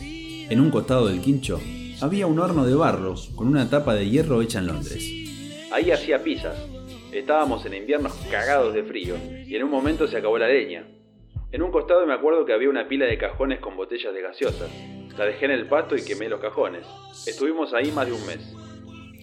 En 0.50 0.60
un 0.60 0.70
costado 0.70 1.08
del 1.08 1.22
quincho 1.22 1.62
había 2.02 2.28
un 2.28 2.40
horno 2.40 2.66
de 2.66 2.76
barro 2.76 3.16
con 3.36 3.48
una 3.48 3.70
tapa 3.70 3.94
de 3.94 4.10
hierro 4.10 4.42
hecha 4.42 4.60
en 4.60 4.68
Londres. 4.68 5.04
Ahí 5.72 5.92
hacía 5.92 6.24
pizzas. 6.24 6.58
Estábamos 7.12 7.66
en 7.66 7.74
inviernos 7.74 8.14
cagados 8.30 8.74
de 8.74 8.84
frío 8.84 9.16
y 9.48 9.56
en 9.56 9.64
un 9.64 9.72
momento 9.72 10.08
se 10.08 10.18
acabó 10.18 10.38
la 10.38 10.48
leña. 10.48 10.86
En 11.52 11.62
un 11.62 11.72
costado 11.72 12.06
me 12.06 12.14
acuerdo 12.14 12.46
que 12.46 12.54
había 12.54 12.70
una 12.70 12.88
pila 12.88 13.06
de 13.06 13.18
cajones 13.18 13.60
con 13.60 13.78
botellas 13.78 14.14
de 14.14 14.22
gaseosas. 14.22 14.70
La 15.18 15.26
dejé 15.26 15.46
en 15.46 15.52
el 15.52 15.68
pasto 15.68 15.96
y 15.96 16.04
quemé 16.04 16.28
los 16.28 16.42
cajones. 16.42 16.86
Estuvimos 17.26 17.74
ahí 17.74 17.92
más 17.92 18.08
de 18.08 18.14
un 18.14 18.26
mes. 18.26 18.54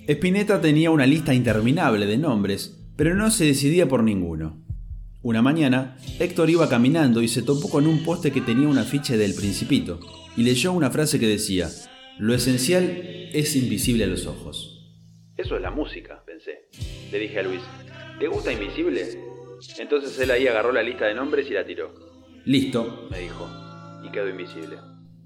Spinetta 0.06 0.60
tenía 0.60 0.90
una 0.90 1.06
lista 1.06 1.34
interminable 1.34 2.06
de 2.06 2.16
nombres, 2.16 2.78
pero 2.96 3.14
no 3.14 3.30
se 3.30 3.44
decidía 3.44 3.86
por 3.86 4.02
ninguno. 4.02 4.62
Una 5.22 5.42
mañana, 5.42 5.96
Héctor 6.18 6.50
iba 6.50 6.68
caminando 6.68 7.22
y 7.22 7.28
se 7.28 7.42
topó 7.42 7.70
con 7.70 7.86
un 7.86 8.02
poste 8.02 8.32
que 8.32 8.40
tenía 8.40 8.66
un 8.66 8.78
afiche 8.78 9.16
del 9.16 9.34
Principito, 9.34 10.00
y 10.36 10.42
leyó 10.42 10.72
una 10.72 10.90
frase 10.90 11.20
que 11.20 11.28
decía, 11.28 11.68
Lo 12.18 12.34
esencial 12.34 12.82
es 13.32 13.56
invisible 13.56 14.04
a 14.04 14.06
los 14.06 14.26
ojos. 14.26 14.72
Eso 15.36 15.56
es 15.56 15.62
la 15.62 15.70
música, 15.70 16.22
pensé. 16.24 16.68
Le 17.10 17.18
dije 17.18 17.40
a 17.40 17.42
Luis, 17.42 17.60
¿te 18.18 18.28
gusta 18.28 18.52
Invisible? 18.52 19.06
Entonces 19.78 20.18
él 20.18 20.30
ahí 20.30 20.46
agarró 20.46 20.72
la 20.72 20.82
lista 20.82 21.06
de 21.06 21.14
nombres 21.14 21.48
y 21.50 21.54
la 21.54 21.64
tiró. 21.64 21.94
Listo. 22.44 23.08
Me 23.10 23.20
dijo, 23.20 23.48
y 24.04 24.10
quedó 24.10 24.28
invisible. 24.28 24.76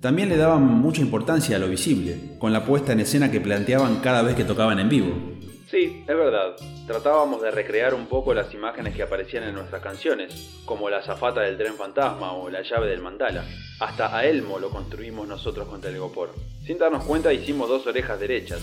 También 0.00 0.28
le 0.28 0.36
daban 0.36 0.62
mucha 0.62 1.00
importancia 1.00 1.56
a 1.56 1.58
lo 1.58 1.68
visible, 1.68 2.36
con 2.38 2.52
la 2.52 2.64
puesta 2.64 2.92
en 2.92 3.00
escena 3.00 3.30
que 3.30 3.40
planteaban 3.40 4.00
cada 4.00 4.22
vez 4.22 4.36
que 4.36 4.44
tocaban 4.44 4.78
en 4.78 4.88
vivo. 4.88 5.36
Sí, 5.70 6.04
es 6.06 6.16
verdad. 6.16 6.54
Tratábamos 6.86 7.42
de 7.42 7.50
recrear 7.50 7.92
un 7.92 8.06
poco 8.06 8.32
las 8.32 8.54
imágenes 8.54 8.94
que 8.94 9.02
aparecían 9.02 9.42
en 9.42 9.54
nuestras 9.56 9.82
canciones, 9.82 10.60
como 10.64 10.88
la 10.88 11.02
zafata 11.02 11.40
del 11.40 11.58
tren 11.58 11.74
fantasma 11.74 12.34
o 12.34 12.48
la 12.48 12.62
llave 12.62 12.88
del 12.88 13.02
mandala. 13.02 13.44
Hasta 13.80 14.16
a 14.16 14.24
Elmo 14.24 14.60
lo 14.60 14.70
construimos 14.70 15.26
nosotros 15.26 15.66
con 15.66 15.80
Telgopor. 15.80 16.30
Sin 16.64 16.78
darnos 16.78 17.04
cuenta 17.04 17.32
hicimos 17.32 17.68
dos 17.68 17.84
orejas 17.88 18.20
derechas. 18.20 18.60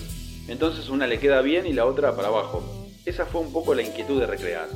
Entonces 0.48 0.88
una 0.88 1.06
le 1.06 1.18
queda 1.18 1.42
bien 1.42 1.66
y 1.66 1.74
la 1.74 1.84
otra 1.84 2.16
para 2.16 2.28
abajo. 2.28 2.62
Esa 3.04 3.26
fue 3.26 3.42
un 3.42 3.52
poco 3.52 3.74
la 3.74 3.82
inquietud 3.82 4.18
de 4.18 4.26
recrear. 4.26 4.68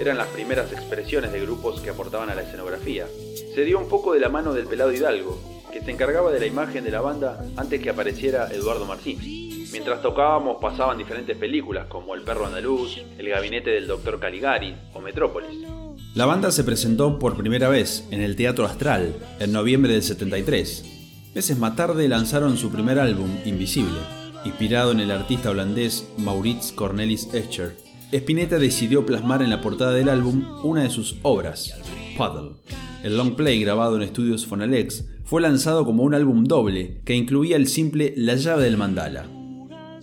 Eran 0.00 0.18
las 0.18 0.28
primeras 0.28 0.72
expresiones 0.72 1.30
de 1.30 1.40
grupos 1.40 1.80
que 1.80 1.90
aportaban 1.90 2.28
a 2.28 2.34
la 2.34 2.42
escenografía. 2.42 3.06
Se 3.54 3.64
dio 3.64 3.78
un 3.78 3.88
poco 3.88 4.14
de 4.14 4.20
la 4.20 4.28
mano 4.28 4.52
del 4.52 4.66
pelado 4.66 4.92
Hidalgo, 4.92 5.38
que 5.72 5.80
se 5.80 5.92
encargaba 5.92 6.32
de 6.32 6.40
la 6.40 6.46
imagen 6.46 6.82
de 6.82 6.90
la 6.90 7.00
banda 7.00 7.40
antes 7.56 7.80
que 7.80 7.90
apareciera 7.90 8.48
Eduardo 8.52 8.84
Martín. 8.84 9.37
Mientras 9.70 10.00
tocábamos 10.00 10.56
pasaban 10.60 10.96
diferentes 10.96 11.36
películas 11.36 11.86
como 11.88 12.14
El 12.14 12.22
perro 12.22 12.46
andaluz, 12.46 12.98
El 13.18 13.28
gabinete 13.28 13.70
del 13.70 13.86
doctor 13.86 14.18
Caligari 14.18 14.74
o 14.94 15.00
Metrópolis. 15.00 15.66
La 16.14 16.24
banda 16.24 16.50
se 16.50 16.64
presentó 16.64 17.18
por 17.18 17.36
primera 17.36 17.68
vez 17.68 18.08
en 18.10 18.22
el 18.22 18.34
Teatro 18.34 18.64
Astral 18.64 19.14
en 19.38 19.52
noviembre 19.52 19.92
del 19.92 20.02
73. 20.02 21.30
Meses 21.34 21.58
más 21.58 21.76
tarde 21.76 22.08
lanzaron 22.08 22.56
su 22.56 22.70
primer 22.70 22.98
álbum, 22.98 23.28
Invisible, 23.44 23.98
inspirado 24.44 24.92
en 24.92 25.00
el 25.00 25.10
artista 25.10 25.50
holandés 25.50 26.08
Maurits 26.16 26.72
Cornelis 26.72 27.32
Escher. 27.34 27.76
Spinetta 28.10 28.58
decidió 28.58 29.04
plasmar 29.04 29.42
en 29.42 29.50
la 29.50 29.60
portada 29.60 29.92
del 29.92 30.08
álbum 30.08 30.44
una 30.64 30.82
de 30.82 30.90
sus 30.90 31.16
obras, 31.22 31.74
Puddle. 32.16 32.56
El 33.04 33.16
long 33.16 33.36
play 33.36 33.60
grabado 33.60 33.96
en 33.96 34.02
estudios 34.02 34.46
Fonalex 34.46 35.04
fue 35.24 35.42
lanzado 35.42 35.84
como 35.84 36.02
un 36.02 36.14
álbum 36.14 36.44
doble 36.44 37.02
que 37.04 37.14
incluía 37.14 37.56
el 37.56 37.68
simple 37.68 38.14
La 38.16 38.34
llave 38.34 38.64
del 38.64 38.78
mandala. 38.78 39.37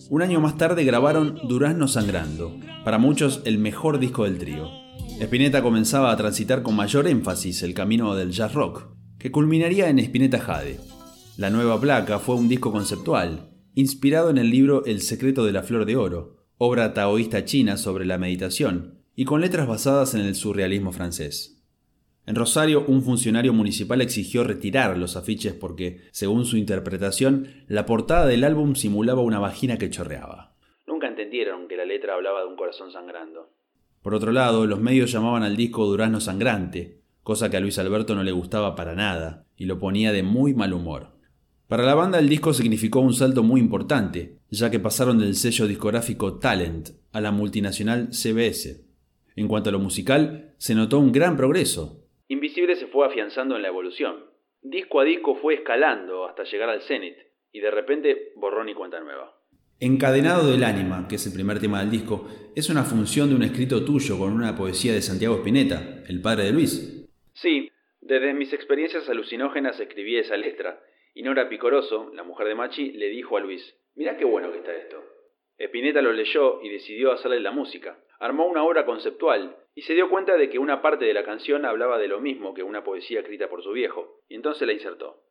Un 0.08 0.22
año 0.22 0.40
más 0.40 0.56
tarde 0.56 0.84
grabaron 0.84 1.40
Durazno 1.48 1.88
Sangrando, 1.88 2.60
para 2.84 3.00
muchos 3.00 3.42
el 3.46 3.58
mejor 3.58 3.98
disco 3.98 4.26
del 4.26 4.38
trío. 4.38 4.70
Spinetta 5.20 5.64
comenzaba 5.64 6.12
a 6.12 6.18
transitar 6.18 6.62
con 6.62 6.76
mayor 6.76 7.08
énfasis 7.08 7.64
el 7.64 7.74
camino 7.74 8.14
del 8.14 8.30
jazz 8.30 8.54
rock, 8.54 8.88
que 9.18 9.32
culminaría 9.32 9.90
en 9.90 9.98
Spinetta 9.98 10.40
Jade. 10.40 10.80
La 11.38 11.50
nueva 11.50 11.82
placa 11.82 12.20
fue 12.20 12.36
un 12.36 12.48
disco 12.48 12.72
conceptual, 12.72 13.50
inspirado 13.74 14.30
en 14.30 14.38
el 14.38 14.52
libro 14.52 14.86
El 14.86 15.02
secreto 15.02 15.44
de 15.44 15.54
la 15.54 15.64
flor 15.64 15.86
de 15.86 15.96
oro, 15.96 16.38
obra 16.60 16.94
taoísta 16.94 17.44
china 17.44 17.76
sobre 17.76 18.06
la 18.06 18.20
meditación, 18.20 19.00
y 19.16 19.26
con 19.26 19.42
letras 19.42 19.68
basadas 19.68 20.14
en 20.14 20.22
el 20.22 20.36
surrealismo 20.36 20.92
francés. 20.92 21.55
En 22.28 22.36
Rosario, 22.36 22.86
un 22.88 23.04
funcionario 23.04 23.54
municipal 23.54 24.02
exigió 24.02 24.44
retirar 24.44 24.98
los 24.98 25.16
afiches 25.16 25.54
porque, 25.54 26.02
según 26.12 26.46
su 26.46 26.58
interpretación, 26.58 27.48
la 27.68 27.86
portada 27.86 28.26
del 28.26 28.44
álbum 28.44 28.76
simulaba 28.76 29.22
una 29.22 29.40
vagina 29.40 29.78
que 29.78 29.92
chorreaba. 29.92 30.56
Nunca 30.88 31.08
entendieron 31.08 31.68
que 31.68 31.78
la 31.78 31.86
letra 31.86 32.16
hablaba 32.16 32.42
de 32.42 32.48
un 32.48 32.56
corazón 32.56 32.92
sangrando. 32.92 33.52
Por 34.02 34.16
otro 34.16 34.32
lado, 34.32 34.66
los 34.66 34.80
medios 34.80 35.12
llamaban 35.12 35.44
al 35.44 35.56
disco 35.56 35.86
Durazno 35.86 36.20
Sangrante, 36.20 37.02
cosa 37.22 37.50
que 37.50 37.58
a 37.58 37.60
Luis 37.60 37.78
Alberto 37.80 38.16
no 38.16 38.24
le 38.24 38.32
gustaba 38.32 38.76
para 38.76 38.96
nada, 38.96 39.46
y 39.56 39.66
lo 39.66 39.80
ponía 39.80 40.12
de 40.12 40.24
muy 40.24 40.54
mal 40.54 40.74
humor. 40.74 41.16
Para 41.68 41.84
la 41.84 41.96
banda 41.96 42.20
el 42.20 42.30
disco 42.30 42.54
significó 42.54 43.00
un 43.00 43.14
salto 43.14 43.42
muy 43.42 43.60
importante, 43.60 44.38
ya 44.52 44.70
que 44.70 44.80
pasaron 44.80 45.18
del 45.18 45.36
sello 45.36 45.66
discográfico 45.68 46.38
Talent 46.38 46.90
a 47.12 47.22
la 47.22 47.32
multinacional 47.32 48.10
CBS. 48.12 48.86
En 49.36 49.48
cuanto 49.48 49.70
a 49.70 49.74
lo 49.74 49.80
musical, 49.80 50.54
se 50.58 50.76
notó 50.76 51.00
un 51.00 51.12
gran 51.12 51.36
progreso. 51.36 52.05
Invisible 52.28 52.76
se 52.76 52.88
fue 52.88 53.06
afianzando 53.06 53.56
en 53.56 53.62
la 53.62 53.68
evolución. 53.68 54.26
Disco 54.62 55.00
a 55.00 55.04
disco 55.04 55.36
fue 55.36 55.54
escalando 55.54 56.26
hasta 56.26 56.44
llegar 56.44 56.70
al 56.70 56.82
cenit, 56.82 57.16
y 57.52 57.60
de 57.60 57.70
repente 57.70 58.34
borrón 58.36 58.68
y 58.68 58.74
cuenta 58.74 59.00
nueva. 59.00 59.32
Encadenado 59.80 60.50
del 60.50 60.64
ánima, 60.64 61.08
que 61.08 61.16
es 61.16 61.28
el 61.28 61.34
primer 61.34 61.60
tema 61.60 61.82
del 61.82 61.92
disco, 61.92 62.28
es 62.56 62.70
una 62.70 62.84
función 62.84 63.30
de 63.30 63.36
un 63.36 63.44
escrito 63.44 63.86
tuyo 63.86 64.18
con 64.18 64.34
una 64.34 64.56
poesía 64.56 64.94
de 64.94 65.04
Santiago 65.04 65.36
Spinetta, 65.36 66.04
el 66.08 66.22
padre 66.22 66.46
de 66.46 66.54
Luis. 66.54 67.06
Sí, 67.34 67.70
desde 68.02 68.34
mis 68.34 68.54
experiencias 68.54 69.08
alucinógenas 69.08 69.80
escribí 69.80 70.18
esa 70.18 70.36
letra, 70.36 70.82
y 71.14 71.22
Nora 71.22 71.48
Picoroso, 71.48 72.12
la 72.16 72.24
mujer 72.24 72.48
de 72.48 72.56
Machi, 72.56 72.92
le 72.94 73.10
dijo 73.10 73.38
a 73.38 73.42
Luis, 73.42 73.76
mirá 73.94 74.18
qué 74.18 74.26
bueno 74.26 74.52
que 74.52 74.58
está 74.58 74.74
esto. 74.76 75.04
Spinetta 75.60 76.02
lo 76.02 76.12
leyó 76.12 76.62
y 76.64 76.70
decidió 76.70 77.12
hacerle 77.12 77.40
la 77.40 77.52
música. 77.52 78.00
Armó 78.20 78.48
una 78.48 78.64
obra 78.64 78.86
conceptual 78.86 79.56
y 79.76 79.82
se 79.82 79.94
dio 79.94 80.10
cuenta 80.10 80.38
de 80.38 80.50
que 80.50 80.60
una 80.60 80.82
parte 80.82 81.06
de 81.06 81.14
la 81.14 81.26
canción 81.26 81.66
hablaba 81.66 81.98
de 81.98 82.08
lo 82.08 82.22
mismo 82.22 82.54
que 82.54 82.64
una 82.64 82.84
poesía 82.84 83.20
escrita 83.20 83.50
por 83.50 83.62
su 83.62 83.72
viejo, 83.72 84.22
y 84.30 84.36
entonces 84.36 84.66
la 84.66 84.74
insertó. 84.74 85.22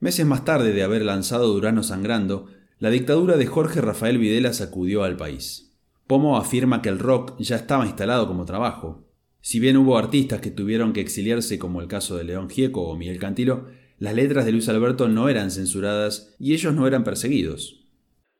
Meses 0.00 0.26
más 0.26 0.44
tarde 0.44 0.72
de 0.72 0.82
haber 0.82 1.02
lanzado 1.02 1.46
Durano 1.48 1.82
Sangrando, 1.82 2.48
la 2.78 2.90
dictadura 2.90 3.36
de 3.36 3.46
Jorge 3.46 3.80
Rafael 3.80 4.18
Videla 4.18 4.52
sacudió 4.52 5.02
al 5.02 5.16
país. 5.16 5.78
Pomo 6.06 6.36
afirma 6.36 6.82
que 6.82 6.90
el 6.90 6.98
rock 6.98 7.34
ya 7.38 7.56
estaba 7.56 7.86
instalado 7.86 8.26
como 8.26 8.44
trabajo. 8.44 9.04
Si 9.40 9.60
bien 9.60 9.78
hubo 9.78 9.96
artistas 9.96 10.42
que 10.42 10.50
tuvieron 10.50 10.92
que 10.92 11.00
exiliarse 11.00 11.58
como 11.58 11.80
el 11.80 11.88
caso 11.88 12.18
de 12.18 12.24
León 12.24 12.50
Gieco 12.50 12.82
o 12.82 12.96
Miguel 12.96 13.18
Cantilo, 13.18 13.68
las 13.98 14.14
letras 14.14 14.44
de 14.44 14.52
Luis 14.52 14.68
Alberto 14.68 15.08
no 15.08 15.30
eran 15.30 15.50
censuradas 15.50 16.36
y 16.38 16.52
ellos 16.52 16.74
no 16.74 16.86
eran 16.86 17.04
perseguidos. 17.04 17.88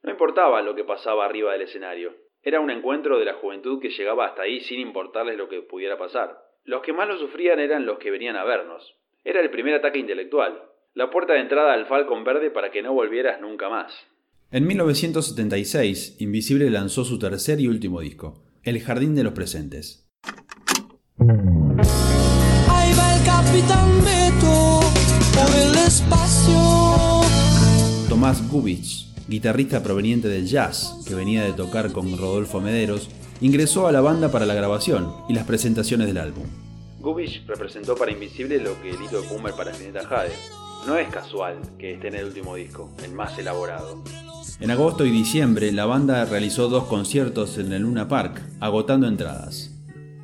No 0.02 0.10
importaba 0.10 0.60
lo 0.60 0.74
que 0.74 0.84
pasaba 0.84 1.24
arriba 1.24 1.52
del 1.52 1.62
escenario. 1.62 2.23
Era 2.46 2.60
un 2.60 2.70
encuentro 2.70 3.18
de 3.18 3.24
la 3.24 3.34
juventud 3.34 3.80
que 3.80 3.88
llegaba 3.88 4.26
hasta 4.26 4.42
ahí 4.42 4.60
sin 4.60 4.78
importarles 4.78 5.38
lo 5.38 5.48
que 5.48 5.62
pudiera 5.62 5.96
pasar. 5.96 6.44
Los 6.64 6.82
que 6.82 6.92
más 6.92 7.08
lo 7.08 7.18
sufrían 7.18 7.58
eran 7.58 7.86
los 7.86 7.98
que 7.98 8.10
venían 8.10 8.36
a 8.36 8.44
vernos. 8.44 8.96
Era 9.24 9.40
el 9.40 9.48
primer 9.50 9.74
ataque 9.74 9.98
intelectual, 9.98 10.62
la 10.92 11.08
puerta 11.10 11.32
de 11.32 11.40
entrada 11.40 11.72
al 11.72 11.86
Falcon 11.86 12.22
Verde 12.22 12.50
para 12.50 12.70
que 12.70 12.82
no 12.82 12.92
volvieras 12.92 13.40
nunca 13.40 13.70
más. 13.70 13.94
En 14.50 14.66
1976, 14.66 16.20
Invisible 16.20 16.68
lanzó 16.68 17.04
su 17.04 17.18
tercer 17.18 17.60
y 17.60 17.68
último 17.68 18.02
disco, 18.02 18.44
El 18.62 18.78
Jardín 18.80 19.14
de 19.14 19.24
los 19.24 19.32
Presentes. 19.32 20.12
Ahí 22.68 22.92
va 22.92 23.16
el 23.16 23.24
capitán 23.24 24.04
Beto 24.04 24.80
por 25.32 25.48
el 25.56 25.74
espacio. 25.86 26.60
Tomás 28.10 28.46
Gubich, 28.50 29.13
guitarrista 29.28 29.82
proveniente 29.82 30.28
del 30.28 30.46
jazz, 30.46 31.00
que 31.06 31.14
venía 31.14 31.42
de 31.44 31.52
tocar 31.52 31.92
con 31.92 32.16
Rodolfo 32.16 32.60
Mederos, 32.60 33.08
ingresó 33.40 33.86
a 33.86 33.92
la 33.92 34.00
banda 34.00 34.30
para 34.30 34.46
la 34.46 34.54
grabación 34.54 35.12
y 35.28 35.34
las 35.34 35.44
presentaciones 35.44 36.06
del 36.06 36.18
álbum. 36.18 36.44
Gubich 37.00 37.46
representó 37.46 37.94
para 37.94 38.12
Invisible 38.12 38.58
lo 38.58 38.80
que 38.80 38.92
Lito 38.92 39.20
de 39.20 39.28
Pummer 39.28 39.54
para 39.54 39.72
Spinetta 39.72 40.06
Jade. 40.06 40.32
No 40.86 40.96
es 40.96 41.08
casual 41.08 41.58
que 41.78 41.92
esté 41.92 42.08
en 42.08 42.14
el 42.14 42.26
último 42.26 42.54
disco, 42.56 42.90
el 43.04 43.12
más 43.12 43.38
elaborado. 43.38 44.02
En 44.60 44.70
agosto 44.70 45.04
y 45.04 45.10
diciembre, 45.10 45.72
la 45.72 45.84
banda 45.84 46.24
realizó 46.24 46.68
dos 46.68 46.84
conciertos 46.84 47.58
en 47.58 47.72
el 47.72 47.82
Luna 47.82 48.08
Park, 48.08 48.40
agotando 48.60 49.06
entradas. 49.06 49.70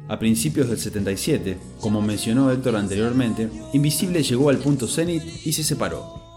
A 0.09 0.19
principios 0.19 0.69
del 0.69 0.79
77, 0.79 1.57
como 1.81 2.03
mencionó 2.03 2.51
Héctor 2.51 2.77
anteriormente, 2.77 3.49
Invisible 3.73 4.23
llegó 4.23 4.51
al 4.51 4.59
punto 4.59 4.89
cenit 4.89 5.23
y 5.45 5.53
se 5.53 5.63
separó. 5.63 6.30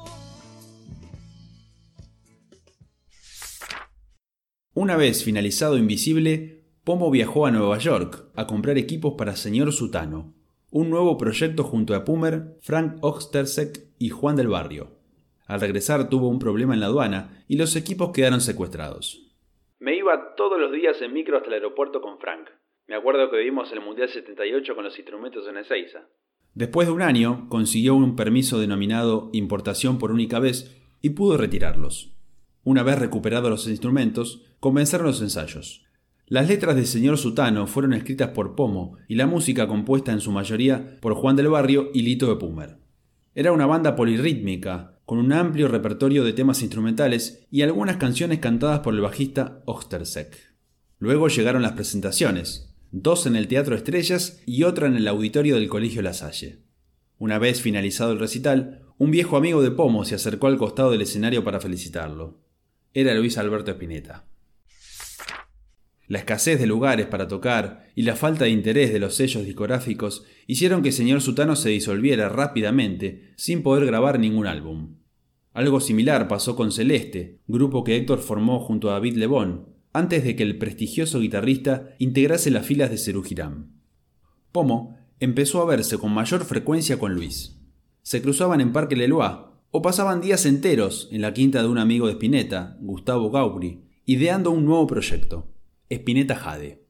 Una 4.75 4.97
vez 4.97 5.23
finalizado 5.23 5.77
Invisible, 5.77 6.63
Pomo 6.83 7.11
viajó 7.11 7.45
a 7.45 7.51
Nueva 7.51 7.77
York 7.77 8.25
a 8.35 8.47
comprar 8.47 8.79
equipos 8.79 9.13
para 9.15 9.35
Señor 9.35 9.71
Sutano, 9.71 10.33
un 10.71 10.89
nuevo 10.89 11.15
proyecto 11.15 11.63
junto 11.63 11.93
a 11.93 12.03
Pumer, 12.03 12.57
Frank 12.59 12.97
Ostersek 13.01 13.81
y 13.99 14.09
Juan 14.09 14.35
del 14.35 14.47
Barrio. 14.47 14.97
Al 15.45 15.61
regresar 15.61 16.09
tuvo 16.09 16.27
un 16.27 16.39
problema 16.39 16.73
en 16.73 16.79
la 16.79 16.87
aduana 16.87 17.45
y 17.47 17.57
los 17.57 17.75
equipos 17.75 18.13
quedaron 18.13 18.41
secuestrados. 18.41 19.31
Me 19.77 19.95
iba 19.95 20.33
todos 20.35 20.59
los 20.59 20.71
días 20.71 20.99
en 21.03 21.13
micro 21.13 21.37
hasta 21.37 21.49
el 21.49 21.53
aeropuerto 21.53 22.01
con 22.01 22.17
Frank. 22.17 22.49
Me 22.87 22.95
acuerdo 22.95 23.29
que 23.29 23.37
vimos 23.37 23.71
el 23.71 23.81
Mundial 23.81 24.09
78 24.09 24.73
con 24.73 24.85
los 24.85 24.97
instrumentos 24.97 25.47
en 25.47 25.57
Ezeiza. 25.57 26.07
Después 26.55 26.87
de 26.87 26.93
un 26.93 27.03
año, 27.03 27.45
consiguió 27.47 27.93
un 27.93 28.15
permiso 28.15 28.59
denominado 28.59 29.29
importación 29.33 29.99
por 29.99 30.11
única 30.11 30.39
vez 30.39 30.83
y 30.99 31.11
pudo 31.11 31.37
retirarlos. 31.37 32.17
Una 32.63 32.81
vez 32.81 32.97
recuperados 32.97 33.51
los 33.51 33.67
instrumentos, 33.67 34.52
comenzaron 34.63 35.07
los 35.07 35.21
ensayos. 35.21 35.83
Las 36.25 36.47
letras 36.47 36.77
de 36.77 36.85
Señor 36.85 37.17
Sutano 37.17 37.67
fueron 37.67 37.91
escritas 37.91 38.29
por 38.29 38.55
Pomo 38.55 38.95
y 39.09 39.15
la 39.15 39.27
música 39.27 39.67
compuesta 39.67 40.13
en 40.13 40.21
su 40.21 40.31
mayoría 40.31 41.01
por 41.01 41.15
Juan 41.15 41.35
del 41.35 41.49
Barrio 41.49 41.91
y 41.93 42.01
Lito 42.03 42.29
de 42.29 42.37
Pumer. 42.37 42.77
Era 43.35 43.51
una 43.51 43.65
banda 43.65 43.97
polirrítmica, 43.97 45.01
con 45.05 45.17
un 45.17 45.33
amplio 45.33 45.67
repertorio 45.67 46.23
de 46.23 46.31
temas 46.31 46.61
instrumentales 46.61 47.45
y 47.51 47.61
algunas 47.61 47.97
canciones 47.97 48.39
cantadas 48.39 48.79
por 48.79 48.93
el 48.93 49.01
bajista 49.01 49.61
Ostersek. 49.65 50.55
Luego 50.97 51.27
llegaron 51.27 51.61
las 51.61 51.73
presentaciones, 51.73 52.73
dos 52.91 53.25
en 53.25 53.35
el 53.35 53.49
Teatro 53.49 53.75
Estrellas 53.75 54.41
y 54.45 54.63
otra 54.63 54.87
en 54.87 54.95
el 54.95 55.09
auditorio 55.09 55.55
del 55.55 55.67
Colegio 55.67 56.01
La 56.01 56.13
Salle. 56.13 56.59
Una 57.17 57.37
vez 57.37 57.59
finalizado 57.59 58.13
el 58.13 58.19
recital, 58.19 58.83
un 58.97 59.11
viejo 59.11 59.35
amigo 59.35 59.61
de 59.61 59.71
Pomo 59.71 60.05
se 60.05 60.15
acercó 60.15 60.47
al 60.47 60.57
costado 60.57 60.91
del 60.91 61.01
escenario 61.01 61.43
para 61.43 61.59
felicitarlo. 61.59 62.39
Era 62.93 63.13
Luis 63.13 63.37
Alberto 63.37 63.71
Spinetta. 63.71 64.23
La 66.07 66.19
escasez 66.19 66.59
de 66.59 66.67
lugares 66.67 67.07
para 67.07 67.27
tocar 67.27 67.87
y 67.95 68.03
la 68.03 68.15
falta 68.15 68.45
de 68.45 68.51
interés 68.51 68.91
de 68.91 68.99
los 68.99 69.15
sellos 69.15 69.45
discográficos 69.45 70.25
hicieron 70.47 70.81
que 70.81 70.91
Señor 70.91 71.21
Sutano 71.21 71.55
se 71.55 71.69
disolviera 71.69 72.27
rápidamente 72.29 73.33
sin 73.37 73.63
poder 73.63 73.85
grabar 73.85 74.19
ningún 74.19 74.47
álbum. 74.47 74.97
Algo 75.53 75.79
similar 75.79 76.27
pasó 76.27 76.55
con 76.55 76.71
Celeste, 76.71 77.39
grupo 77.47 77.83
que 77.83 77.95
Héctor 77.95 78.19
formó 78.19 78.59
junto 78.59 78.89
a 78.89 78.93
David 78.93 79.15
Lebón, 79.17 79.69
antes 79.93 80.23
de 80.23 80.35
que 80.35 80.43
el 80.43 80.57
prestigioso 80.57 81.19
guitarrista 81.19 81.89
integrase 81.99 82.49
las 82.51 82.65
filas 82.65 82.89
de 82.89 82.97
Cerú. 82.97 83.23
Pomo 84.51 84.97
empezó 85.19 85.61
a 85.61 85.65
verse 85.65 85.97
con 85.99 86.11
mayor 86.11 86.43
frecuencia 86.43 86.97
con 86.97 87.13
Luis. 87.13 87.59
Se 88.01 88.21
cruzaban 88.21 88.59
en 88.59 88.73
Parque 88.73 88.95
Lelois 88.95 89.37
o 89.71 89.81
pasaban 89.81 90.19
días 90.19 90.45
enteros 90.45 91.07
en 91.11 91.21
la 91.21 91.33
quinta 91.33 91.61
de 91.61 91.69
un 91.69 91.77
amigo 91.77 92.07
de 92.07 92.13
Spinetta, 92.13 92.77
Gustavo 92.81 93.31
Gauri, 93.31 93.83
ideando 94.05 94.51
un 94.51 94.65
nuevo 94.65 94.85
proyecto. 94.87 95.52
Spinetta 95.93 96.35
Jade. 96.35 96.83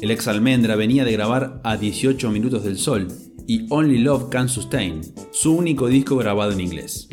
El 0.00 0.10
ex 0.10 0.28
Almendra 0.28 0.76
venía 0.76 1.04
de 1.04 1.12
grabar 1.12 1.60
A 1.64 1.76
18 1.76 2.30
Minutos 2.30 2.64
del 2.64 2.78
Sol 2.78 3.08
y 3.46 3.66
Only 3.70 3.98
Love 3.98 4.28
Can 4.30 4.48
Sustain, 4.48 5.02
su 5.32 5.54
único 5.54 5.88
disco 5.88 6.16
grabado 6.16 6.52
en 6.52 6.60
inglés. 6.60 7.08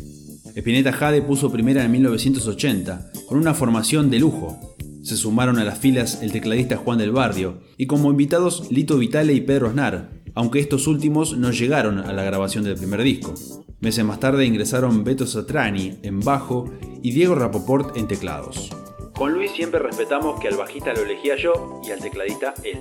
Spinetta 0.55 0.91
Jade 0.91 1.21
puso 1.21 1.51
primera 1.51 1.83
en 1.83 1.91
1980, 1.91 3.11
con 3.27 3.37
una 3.37 3.53
formación 3.53 4.09
de 4.09 4.19
lujo. 4.19 4.75
Se 5.03 5.17
sumaron 5.17 5.57
a 5.57 5.63
las 5.63 5.79
filas 5.79 6.21
el 6.21 6.31
tecladista 6.31 6.77
Juan 6.77 6.99
del 6.99 7.11
Barrio 7.11 7.61
y 7.77 7.87
como 7.87 8.11
invitados 8.11 8.71
Lito 8.71 8.97
Vitale 8.97 9.33
y 9.33 9.41
Pedro 9.41 9.67
Aznar, 9.67 10.20
aunque 10.35 10.59
estos 10.59 10.87
últimos 10.87 11.37
no 11.37 11.51
llegaron 11.51 11.99
a 11.99 12.13
la 12.13 12.23
grabación 12.23 12.63
del 12.63 12.75
primer 12.75 13.03
disco. 13.03 13.33
Meses 13.79 14.05
más 14.05 14.19
tarde 14.19 14.45
ingresaron 14.45 15.03
Beto 15.03 15.25
Satrani 15.25 15.97
en 16.03 16.19
bajo 16.19 16.69
y 17.01 17.11
Diego 17.11 17.35
Rapoport 17.35 17.97
en 17.97 18.07
teclados. 18.07 18.69
Con 19.15 19.33
Luis 19.33 19.51
siempre 19.51 19.79
respetamos 19.79 20.39
que 20.39 20.47
al 20.47 20.55
bajista 20.55 20.93
lo 20.93 21.01
elegía 21.01 21.35
yo 21.35 21.81
y 21.87 21.91
al 21.91 21.99
tecladista 21.99 22.53
él. 22.63 22.79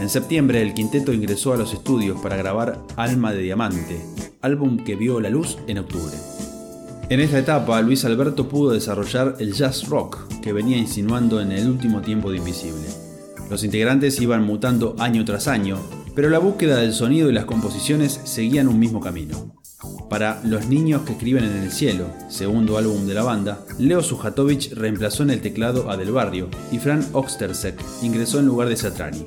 En 0.00 0.08
septiembre 0.08 0.62
el 0.62 0.74
quinteto 0.74 1.12
ingresó 1.12 1.52
a 1.52 1.56
los 1.56 1.72
estudios 1.72 2.20
para 2.20 2.36
grabar 2.36 2.80
Alma 2.96 3.32
de 3.32 3.42
Diamante, 3.42 4.00
álbum 4.40 4.84
que 4.84 4.96
vio 4.96 5.20
la 5.20 5.30
luz 5.30 5.58
en 5.66 5.78
octubre. 5.78 6.16
En 7.08 7.20
esta 7.20 7.38
etapa 7.38 7.80
Luis 7.82 8.04
Alberto 8.04 8.48
pudo 8.48 8.72
desarrollar 8.72 9.36
el 9.38 9.52
jazz 9.52 9.88
rock 9.88 10.40
que 10.40 10.52
venía 10.52 10.76
insinuando 10.76 11.40
en 11.40 11.52
el 11.52 11.68
último 11.68 12.00
tiempo 12.00 12.30
de 12.30 12.38
Invisible. 12.38 12.88
Los 13.50 13.64
integrantes 13.64 14.20
iban 14.20 14.44
mutando 14.44 14.96
año 14.98 15.24
tras 15.24 15.46
año, 15.46 15.78
pero 16.14 16.30
la 16.30 16.38
búsqueda 16.38 16.78
del 16.78 16.92
sonido 16.92 17.30
y 17.30 17.32
las 17.32 17.44
composiciones 17.44 18.20
seguían 18.24 18.68
un 18.68 18.78
mismo 18.78 19.00
camino. 19.00 19.54
Para 20.08 20.40
Los 20.44 20.68
niños 20.68 21.02
que 21.02 21.12
escriben 21.12 21.44
en 21.44 21.56
el 21.56 21.72
cielo, 21.72 22.06
segundo 22.28 22.76
álbum 22.76 23.06
de 23.06 23.14
la 23.14 23.22
banda, 23.22 23.64
Leo 23.78 24.02
Sujatovich 24.02 24.72
reemplazó 24.74 25.22
en 25.22 25.30
el 25.30 25.40
teclado 25.40 25.90
a 25.90 25.96
Del 25.96 26.12
Barrio 26.12 26.48
y 26.70 26.78
Fran 26.78 27.04
Oxtersek 27.12 27.82
ingresó 28.02 28.38
en 28.38 28.46
lugar 28.46 28.68
de 28.68 28.76
Satrani. 28.76 29.24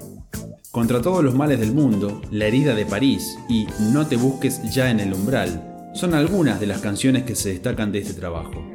Contra 0.72 1.02
todos 1.02 1.24
los 1.24 1.36
males 1.36 1.60
del 1.60 1.72
mundo, 1.74 2.22
La 2.32 2.46
herida 2.46 2.76
de 2.76 2.86
París 2.86 3.38
y 3.50 3.66
No 3.92 4.08
te 4.08 4.18
busques 4.18 4.62
ya 4.74 4.92
en 4.92 5.00
el 5.00 5.14
umbral 5.14 5.72
son 5.96 6.14
algunas 6.14 6.60
de 6.60 6.68
las 6.68 6.82
canciones 6.82 7.24
que 7.24 7.36
se 7.36 7.50
destacan 7.50 7.94
de 7.94 8.00
este 8.00 8.14
trabajo. 8.14 8.75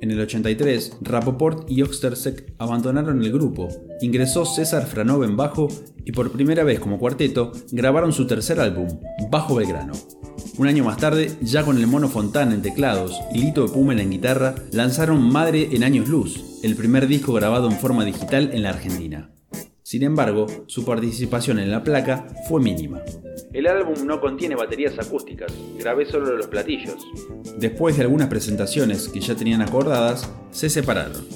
En 0.00 0.10
el 0.10 0.20
83, 0.20 0.96
Rapoport 1.02 1.70
y 1.70 1.82
Oxtersek 1.82 2.54
abandonaron 2.58 3.22
el 3.22 3.30
grupo, 3.30 3.68
ingresó 4.00 4.46
César 4.46 4.86
Franov 4.86 5.24
en 5.24 5.36
bajo 5.36 5.68
y 6.06 6.12
por 6.12 6.32
primera 6.32 6.64
vez 6.64 6.80
como 6.80 6.98
cuarteto 6.98 7.52
grabaron 7.70 8.14
su 8.14 8.26
tercer 8.26 8.60
álbum, 8.60 8.88
Bajo 9.30 9.56
Belgrano. 9.56 9.92
Un 10.56 10.68
año 10.68 10.84
más 10.84 10.96
tarde, 10.96 11.30
ya 11.42 11.64
con 11.64 11.76
el 11.76 11.86
Mono 11.86 12.08
Fontana 12.08 12.54
en 12.54 12.62
teclados 12.62 13.20
y 13.34 13.40
Lito 13.40 13.66
de 13.66 14.02
en 14.02 14.10
guitarra, 14.10 14.54
lanzaron 14.72 15.22
Madre 15.22 15.68
en 15.72 15.84
Años 15.84 16.08
Luz, 16.08 16.60
el 16.62 16.76
primer 16.76 17.06
disco 17.06 17.34
grabado 17.34 17.68
en 17.68 17.76
forma 17.76 18.06
digital 18.06 18.50
en 18.54 18.62
la 18.62 18.70
Argentina. 18.70 19.30
Sin 19.82 20.02
embargo, 20.02 20.46
su 20.66 20.84
participación 20.86 21.58
en 21.58 21.70
la 21.70 21.84
placa 21.84 22.26
fue 22.48 22.60
mínima. 22.60 23.02
El 23.52 23.66
álbum 23.66 24.06
no 24.06 24.20
contiene 24.20 24.54
baterías 24.54 24.96
acústicas, 25.00 25.52
grabé 25.76 26.06
solo 26.06 26.36
los 26.36 26.46
platillos. 26.46 27.04
Después 27.58 27.96
de 27.96 28.04
algunas 28.04 28.28
presentaciones 28.28 29.08
que 29.08 29.18
ya 29.18 29.34
tenían 29.34 29.60
acordadas, 29.60 30.32
se 30.52 30.70
separaron. 30.70 31.26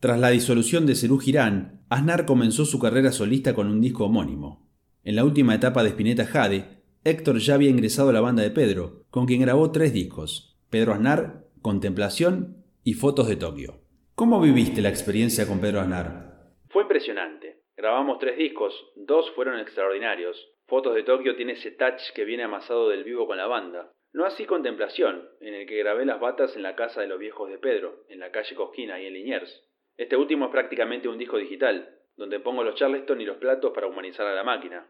Tras 0.00 0.18
la 0.18 0.30
disolución 0.30 0.84
de 0.84 0.96
Cerú 0.96 1.18
Girán, 1.18 1.84
Aznar 1.88 2.26
comenzó 2.26 2.64
su 2.64 2.80
carrera 2.80 3.12
solista 3.12 3.54
con 3.54 3.68
un 3.68 3.80
disco 3.80 4.04
homónimo. 4.06 4.68
En 5.04 5.14
la 5.14 5.24
última 5.24 5.54
etapa 5.54 5.84
de 5.84 5.90
Spinetta 5.90 6.26
Jade, 6.26 6.82
Héctor 7.04 7.38
ya 7.38 7.54
había 7.54 7.70
ingresado 7.70 8.08
a 8.08 8.12
la 8.12 8.20
banda 8.20 8.42
de 8.42 8.50
Pedro, 8.50 9.04
con 9.10 9.26
quien 9.26 9.40
grabó 9.40 9.70
tres 9.70 9.92
discos: 9.92 10.58
Pedro 10.70 10.92
Aznar, 10.92 11.44
Contemplación 11.62 12.64
y 12.82 12.94
Fotos 12.94 13.28
de 13.28 13.36
Tokio. 13.36 13.80
¿Cómo 14.16 14.40
viviste 14.40 14.82
la 14.82 14.88
experiencia 14.88 15.46
con 15.46 15.60
Pedro 15.60 15.80
Aznar? 15.80 16.50
Fue 16.70 16.82
impresionante. 16.82 17.62
Grabamos 17.76 18.18
tres 18.18 18.36
discos, 18.36 18.74
dos 18.96 19.26
fueron 19.36 19.60
extraordinarios. 19.60 20.36
Fotos 20.74 20.96
de 20.96 21.04
Tokio 21.04 21.36
tiene 21.36 21.52
ese 21.52 21.70
touch 21.70 22.00
que 22.16 22.24
viene 22.24 22.42
amasado 22.42 22.88
del 22.88 23.04
vivo 23.04 23.28
con 23.28 23.36
la 23.36 23.46
banda. 23.46 23.92
No 24.12 24.26
así 24.26 24.44
Contemplación, 24.44 25.22
en 25.40 25.54
el 25.54 25.68
que 25.68 25.78
grabé 25.78 26.04
las 26.04 26.18
batas 26.18 26.56
en 26.56 26.64
la 26.64 26.74
casa 26.74 27.00
de 27.00 27.06
los 27.06 27.20
viejos 27.20 27.48
de 27.48 27.58
Pedro, 27.58 28.04
en 28.08 28.18
la 28.18 28.32
calle 28.32 28.56
Cosquina 28.56 29.00
y 29.00 29.06
en 29.06 29.14
Liniers. 29.14 29.62
Este 29.96 30.16
último 30.16 30.46
es 30.46 30.50
prácticamente 30.50 31.06
un 31.06 31.16
disco 31.16 31.38
digital, 31.38 31.96
donde 32.16 32.40
pongo 32.40 32.64
los 32.64 32.74
Charleston 32.74 33.20
y 33.20 33.24
los 33.24 33.36
platos 33.36 33.70
para 33.72 33.86
humanizar 33.86 34.26
a 34.26 34.34
la 34.34 34.42
máquina. 34.42 34.84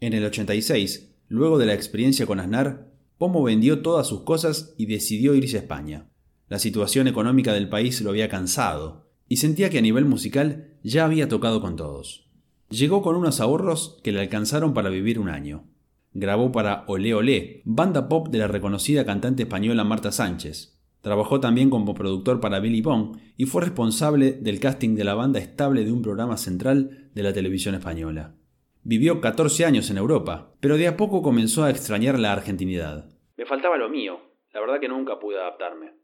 En 0.00 0.12
el 0.12 0.26
86, 0.26 1.24
luego 1.28 1.56
de 1.56 1.64
la 1.64 1.72
experiencia 1.72 2.26
con 2.26 2.38
Aznar, 2.38 2.88
Pomo 3.16 3.42
vendió 3.42 3.80
todas 3.80 4.06
sus 4.06 4.24
cosas 4.24 4.74
y 4.76 4.84
decidió 4.92 5.34
irse 5.34 5.56
a 5.56 5.60
España. 5.60 6.10
La 6.48 6.58
situación 6.58 7.08
económica 7.08 7.54
del 7.54 7.70
país 7.70 8.02
lo 8.02 8.10
había 8.10 8.28
cansado, 8.28 9.08
y 9.26 9.38
sentía 9.38 9.70
que 9.70 9.78
a 9.78 9.80
nivel 9.80 10.04
musical 10.04 10.76
ya 10.82 11.06
había 11.06 11.28
tocado 11.28 11.62
con 11.62 11.76
todos. 11.76 12.29
Llegó 12.70 13.02
con 13.02 13.16
unos 13.16 13.40
ahorros 13.40 13.98
que 14.04 14.12
le 14.12 14.20
alcanzaron 14.20 14.74
para 14.74 14.90
vivir 14.90 15.18
un 15.18 15.28
año. 15.28 15.64
Grabó 16.12 16.52
para 16.52 16.84
Olé 16.86 17.14
Olé, 17.14 17.62
banda 17.64 18.08
pop 18.08 18.28
de 18.28 18.38
la 18.38 18.46
reconocida 18.46 19.04
cantante 19.04 19.42
española 19.42 19.82
Marta 19.82 20.12
Sánchez. 20.12 20.78
Trabajó 21.00 21.40
también 21.40 21.68
como 21.68 21.94
productor 21.94 22.38
para 22.38 22.60
Billy 22.60 22.80
Bong 22.80 23.16
y 23.36 23.46
fue 23.46 23.62
responsable 23.62 24.32
del 24.32 24.60
casting 24.60 24.94
de 24.94 25.02
la 25.02 25.14
banda 25.14 25.40
estable 25.40 25.84
de 25.84 25.90
un 25.90 26.00
programa 26.00 26.36
central 26.36 27.10
de 27.12 27.22
la 27.24 27.32
televisión 27.32 27.74
española. 27.74 28.36
Vivió 28.84 29.20
14 29.20 29.64
años 29.64 29.90
en 29.90 29.98
Europa, 29.98 30.54
pero 30.60 30.76
de 30.76 30.86
a 30.86 30.96
poco 30.96 31.22
comenzó 31.22 31.64
a 31.64 31.70
extrañar 31.70 32.20
la 32.20 32.32
argentinidad. 32.32 33.10
Me 33.36 33.46
faltaba 33.46 33.78
lo 33.78 33.88
mío, 33.88 34.20
la 34.54 34.60
verdad 34.60 34.78
que 34.78 34.88
nunca 34.88 35.18
pude 35.18 35.40
adaptarme. 35.40 35.94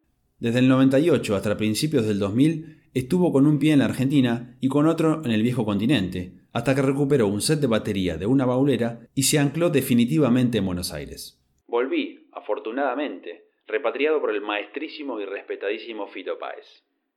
Desde 0.41 0.59
el 0.59 0.69
98 0.69 1.37
hasta 1.37 1.57
principios 1.57 2.07
del 2.07 2.19
2000 2.19 2.91
estuvo 2.93 3.33
con 3.33 3.47
un 3.47 3.59
pie 3.59 3.73
en 3.73 3.79
la 3.79 3.85
Argentina 3.85 4.57
y 4.61 4.69
con 4.69 4.87
otro 4.87 5.23
en 5.25 5.31
el 5.31 5.43
viejo 5.43 5.65
continente, 5.65 6.46
hasta 6.57 6.75
que 6.75 6.81
recuperó 6.81 7.29
un 7.29 7.43
set 7.43 7.61
de 7.61 7.67
batería 7.67 8.17
de 8.17 8.25
una 8.25 8.47
baulera 8.47 9.11
y 9.15 9.25
se 9.25 9.39
ancló 9.39 9.69
definitivamente 9.69 10.57
en 10.57 10.65
Buenos 10.65 10.91
Aires. 10.91 11.39
Volví, 11.67 12.31
afortunadamente, 12.33 13.51
repatriado 13.67 14.23
por 14.23 14.31
el 14.31 14.41
maestrísimo 14.41 15.21
y 15.21 15.27
respetadísimo 15.27 16.07
Fito 16.07 16.39
Páez. 16.39 16.65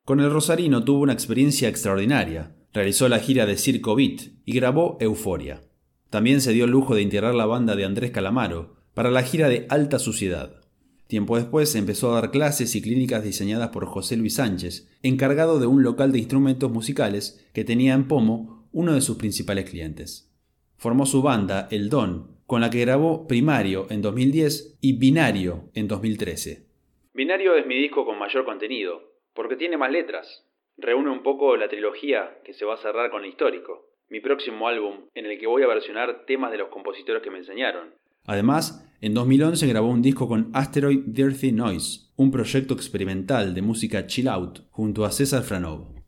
Con 0.04 0.20
el 0.20 0.30
Rosarino 0.30 0.84
tuvo 0.84 1.04
una 1.04 1.14
experiencia 1.14 1.70
extraordinaria. 1.70 2.54
Realizó 2.74 3.08
la 3.08 3.20
gira 3.20 3.46
de 3.46 3.56
Circo 3.56 3.96
Beat 3.96 4.24
y 4.44 4.52
grabó 4.52 4.98
Euforia. 5.00 5.62
También 6.10 6.42
se 6.42 6.52
dio 6.52 6.66
el 6.66 6.72
lujo 6.72 6.94
de 6.94 7.02
integrar 7.02 7.34
la 7.34 7.46
banda 7.46 7.78
de 7.78 7.86
Andrés 7.86 8.12
Calamaro 8.12 8.76
para 8.94 9.10
la 9.10 9.24
gira 9.24 9.48
de 9.48 9.68
Alta 9.70 10.00
Suciedad. 10.00 10.60
Tiempo 11.08 11.38
después 11.38 11.74
empezó 11.76 12.12
a 12.12 12.20
dar 12.20 12.32
clases 12.32 12.76
y 12.76 12.82
clínicas 12.82 13.24
diseñadas 13.24 13.70
por 13.70 13.86
José 13.86 14.18
Luis 14.18 14.36
Sánchez, 14.36 14.90
encargado 15.02 15.60
de 15.60 15.66
un 15.66 15.82
local 15.82 16.12
de 16.12 16.20
instrumentos 16.20 16.70
musicales 16.70 17.50
que 17.54 17.64
tenía 17.64 17.94
en 17.94 18.10
Pomo 18.10 18.59
uno 18.72 18.94
de 18.94 19.02
sus 19.02 19.18
principales 19.18 19.70
clientes. 19.70 20.32
Formó 20.78 21.06
su 21.06 21.22
banda, 21.22 21.68
El 21.72 21.90
Don, 21.90 22.38
con 22.46 22.62
la 22.62 22.70
que 22.70 22.82
grabó 22.82 23.28
Primario 23.28 23.88
en 23.90 24.02
2010 24.02 24.78
y 24.82 24.98
Binario 24.98 25.70
en 25.74 25.88
2013. 25.88 26.66
Binario 27.14 27.56
es 27.56 27.68
mi 27.68 27.76
disco 27.76 28.06
con 28.06 28.18
mayor 28.18 28.46
contenido, 28.46 29.02
porque 29.34 29.56
tiene 29.56 29.78
más 29.78 29.92
letras. 29.92 30.46
Reúne 30.78 31.12
un 31.12 31.22
poco 31.22 31.58
la 31.58 31.68
trilogía 31.68 32.40
que 32.44 32.54
se 32.54 32.66
va 32.66 32.76
a 32.76 32.82
cerrar 32.82 33.12
con 33.12 33.24
el 33.24 33.30
histórico, 33.30 33.90
mi 34.10 34.20
próximo 34.22 34.68
álbum 34.68 35.10
en 35.14 35.26
el 35.26 35.38
que 35.38 35.48
voy 35.48 35.64
a 35.64 35.68
versionar 35.68 36.26
temas 36.26 36.52
de 36.52 36.58
los 36.58 36.70
compositores 36.70 37.22
que 37.22 37.30
me 37.30 37.40
enseñaron. 37.40 37.94
Además, 38.26 38.90
en 39.02 39.14
2011 39.14 39.68
grabó 39.68 39.90
un 39.90 40.02
disco 40.02 40.28
con 40.28 40.50
Asteroid 40.54 41.02
Dirty 41.06 41.52
Noise, 41.52 42.12
un 42.16 42.32
proyecto 42.32 42.74
experimental 42.74 43.54
de 43.54 43.62
música 43.62 44.08
chill 44.08 44.28
out, 44.28 44.60
junto 44.72 45.06
a 45.06 45.12
César 45.12 45.44
Franov. 45.44 45.99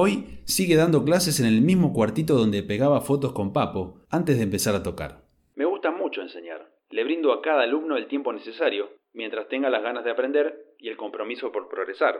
Hoy 0.00 0.38
sigue 0.44 0.76
dando 0.76 1.04
clases 1.04 1.40
en 1.40 1.46
el 1.46 1.60
mismo 1.60 1.92
cuartito 1.92 2.36
donde 2.36 2.62
pegaba 2.62 3.00
fotos 3.00 3.32
con 3.32 3.52
Papo 3.52 4.04
antes 4.10 4.36
de 4.36 4.44
empezar 4.44 4.76
a 4.76 4.84
tocar. 4.84 5.24
Me 5.56 5.64
gusta 5.64 5.90
mucho 5.90 6.22
enseñar. 6.22 6.70
Le 6.90 7.02
brindo 7.02 7.32
a 7.32 7.42
cada 7.42 7.64
alumno 7.64 7.96
el 7.96 8.06
tiempo 8.06 8.32
necesario, 8.32 8.90
mientras 9.12 9.48
tenga 9.48 9.68
las 9.70 9.82
ganas 9.82 10.04
de 10.04 10.12
aprender 10.12 10.76
y 10.78 10.86
el 10.86 10.96
compromiso 10.96 11.50
por 11.50 11.68
progresar. 11.68 12.14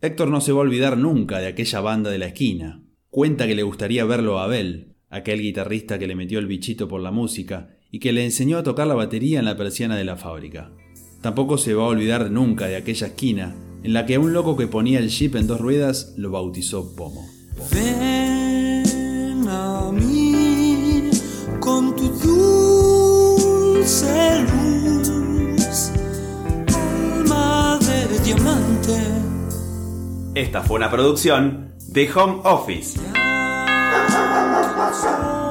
Héctor 0.00 0.28
no 0.28 0.40
se 0.40 0.52
va 0.52 0.60
a 0.60 0.62
olvidar 0.62 0.96
nunca 0.96 1.40
de 1.40 1.48
aquella 1.48 1.82
banda 1.82 2.08
de 2.08 2.16
la 2.16 2.28
esquina. 2.28 2.80
Cuenta 3.10 3.46
que 3.46 3.54
le 3.54 3.64
gustaría 3.64 4.06
verlo 4.06 4.38
a 4.38 4.44
Abel, 4.44 4.94
aquel 5.10 5.42
guitarrista 5.42 5.98
que 5.98 6.06
le 6.06 6.14
metió 6.14 6.38
el 6.38 6.46
bichito 6.46 6.88
por 6.88 7.02
la 7.02 7.10
música 7.10 7.76
y 7.90 8.00
que 8.00 8.14
le 8.14 8.24
enseñó 8.24 8.56
a 8.56 8.62
tocar 8.62 8.86
la 8.86 8.94
batería 8.94 9.40
en 9.40 9.44
la 9.44 9.58
persiana 9.58 9.98
de 9.98 10.04
la 10.04 10.16
fábrica. 10.16 10.72
Tampoco 11.20 11.58
se 11.58 11.74
va 11.74 11.84
a 11.84 11.88
olvidar 11.88 12.30
nunca 12.30 12.66
de 12.66 12.76
aquella 12.76 13.08
esquina 13.08 13.54
en 13.84 13.92
la 13.92 14.06
que 14.06 14.16
un 14.18 14.32
loco 14.32 14.56
que 14.56 14.66
ponía 14.66 14.98
el 14.98 15.10
jeep 15.10 15.36
en 15.36 15.46
dos 15.46 15.60
ruedas 15.60 16.14
lo 16.16 16.30
bautizó 16.30 16.96
Pomo. 16.96 17.28
Ven 17.70 19.46
a 19.46 19.92
mí 19.92 21.10
con 21.60 21.94
tu 21.94 22.08
dulce 23.68 24.06
luz, 24.42 25.92
alma 26.74 27.78
de 27.78 28.18
diamante. 28.20 28.98
Esta 30.34 30.62
fue 30.62 30.76
una 30.78 30.90
producción 30.90 31.74
de 31.88 32.10
Home 32.12 32.40
Office. 32.44 32.98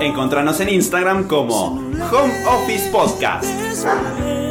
Encontranos 0.02 0.60
en 0.60 0.70
Instagram 0.70 1.28
como 1.28 1.68
Home 1.68 2.46
Office 2.48 2.90
Podcast. 2.92 3.46
Después 3.46 4.43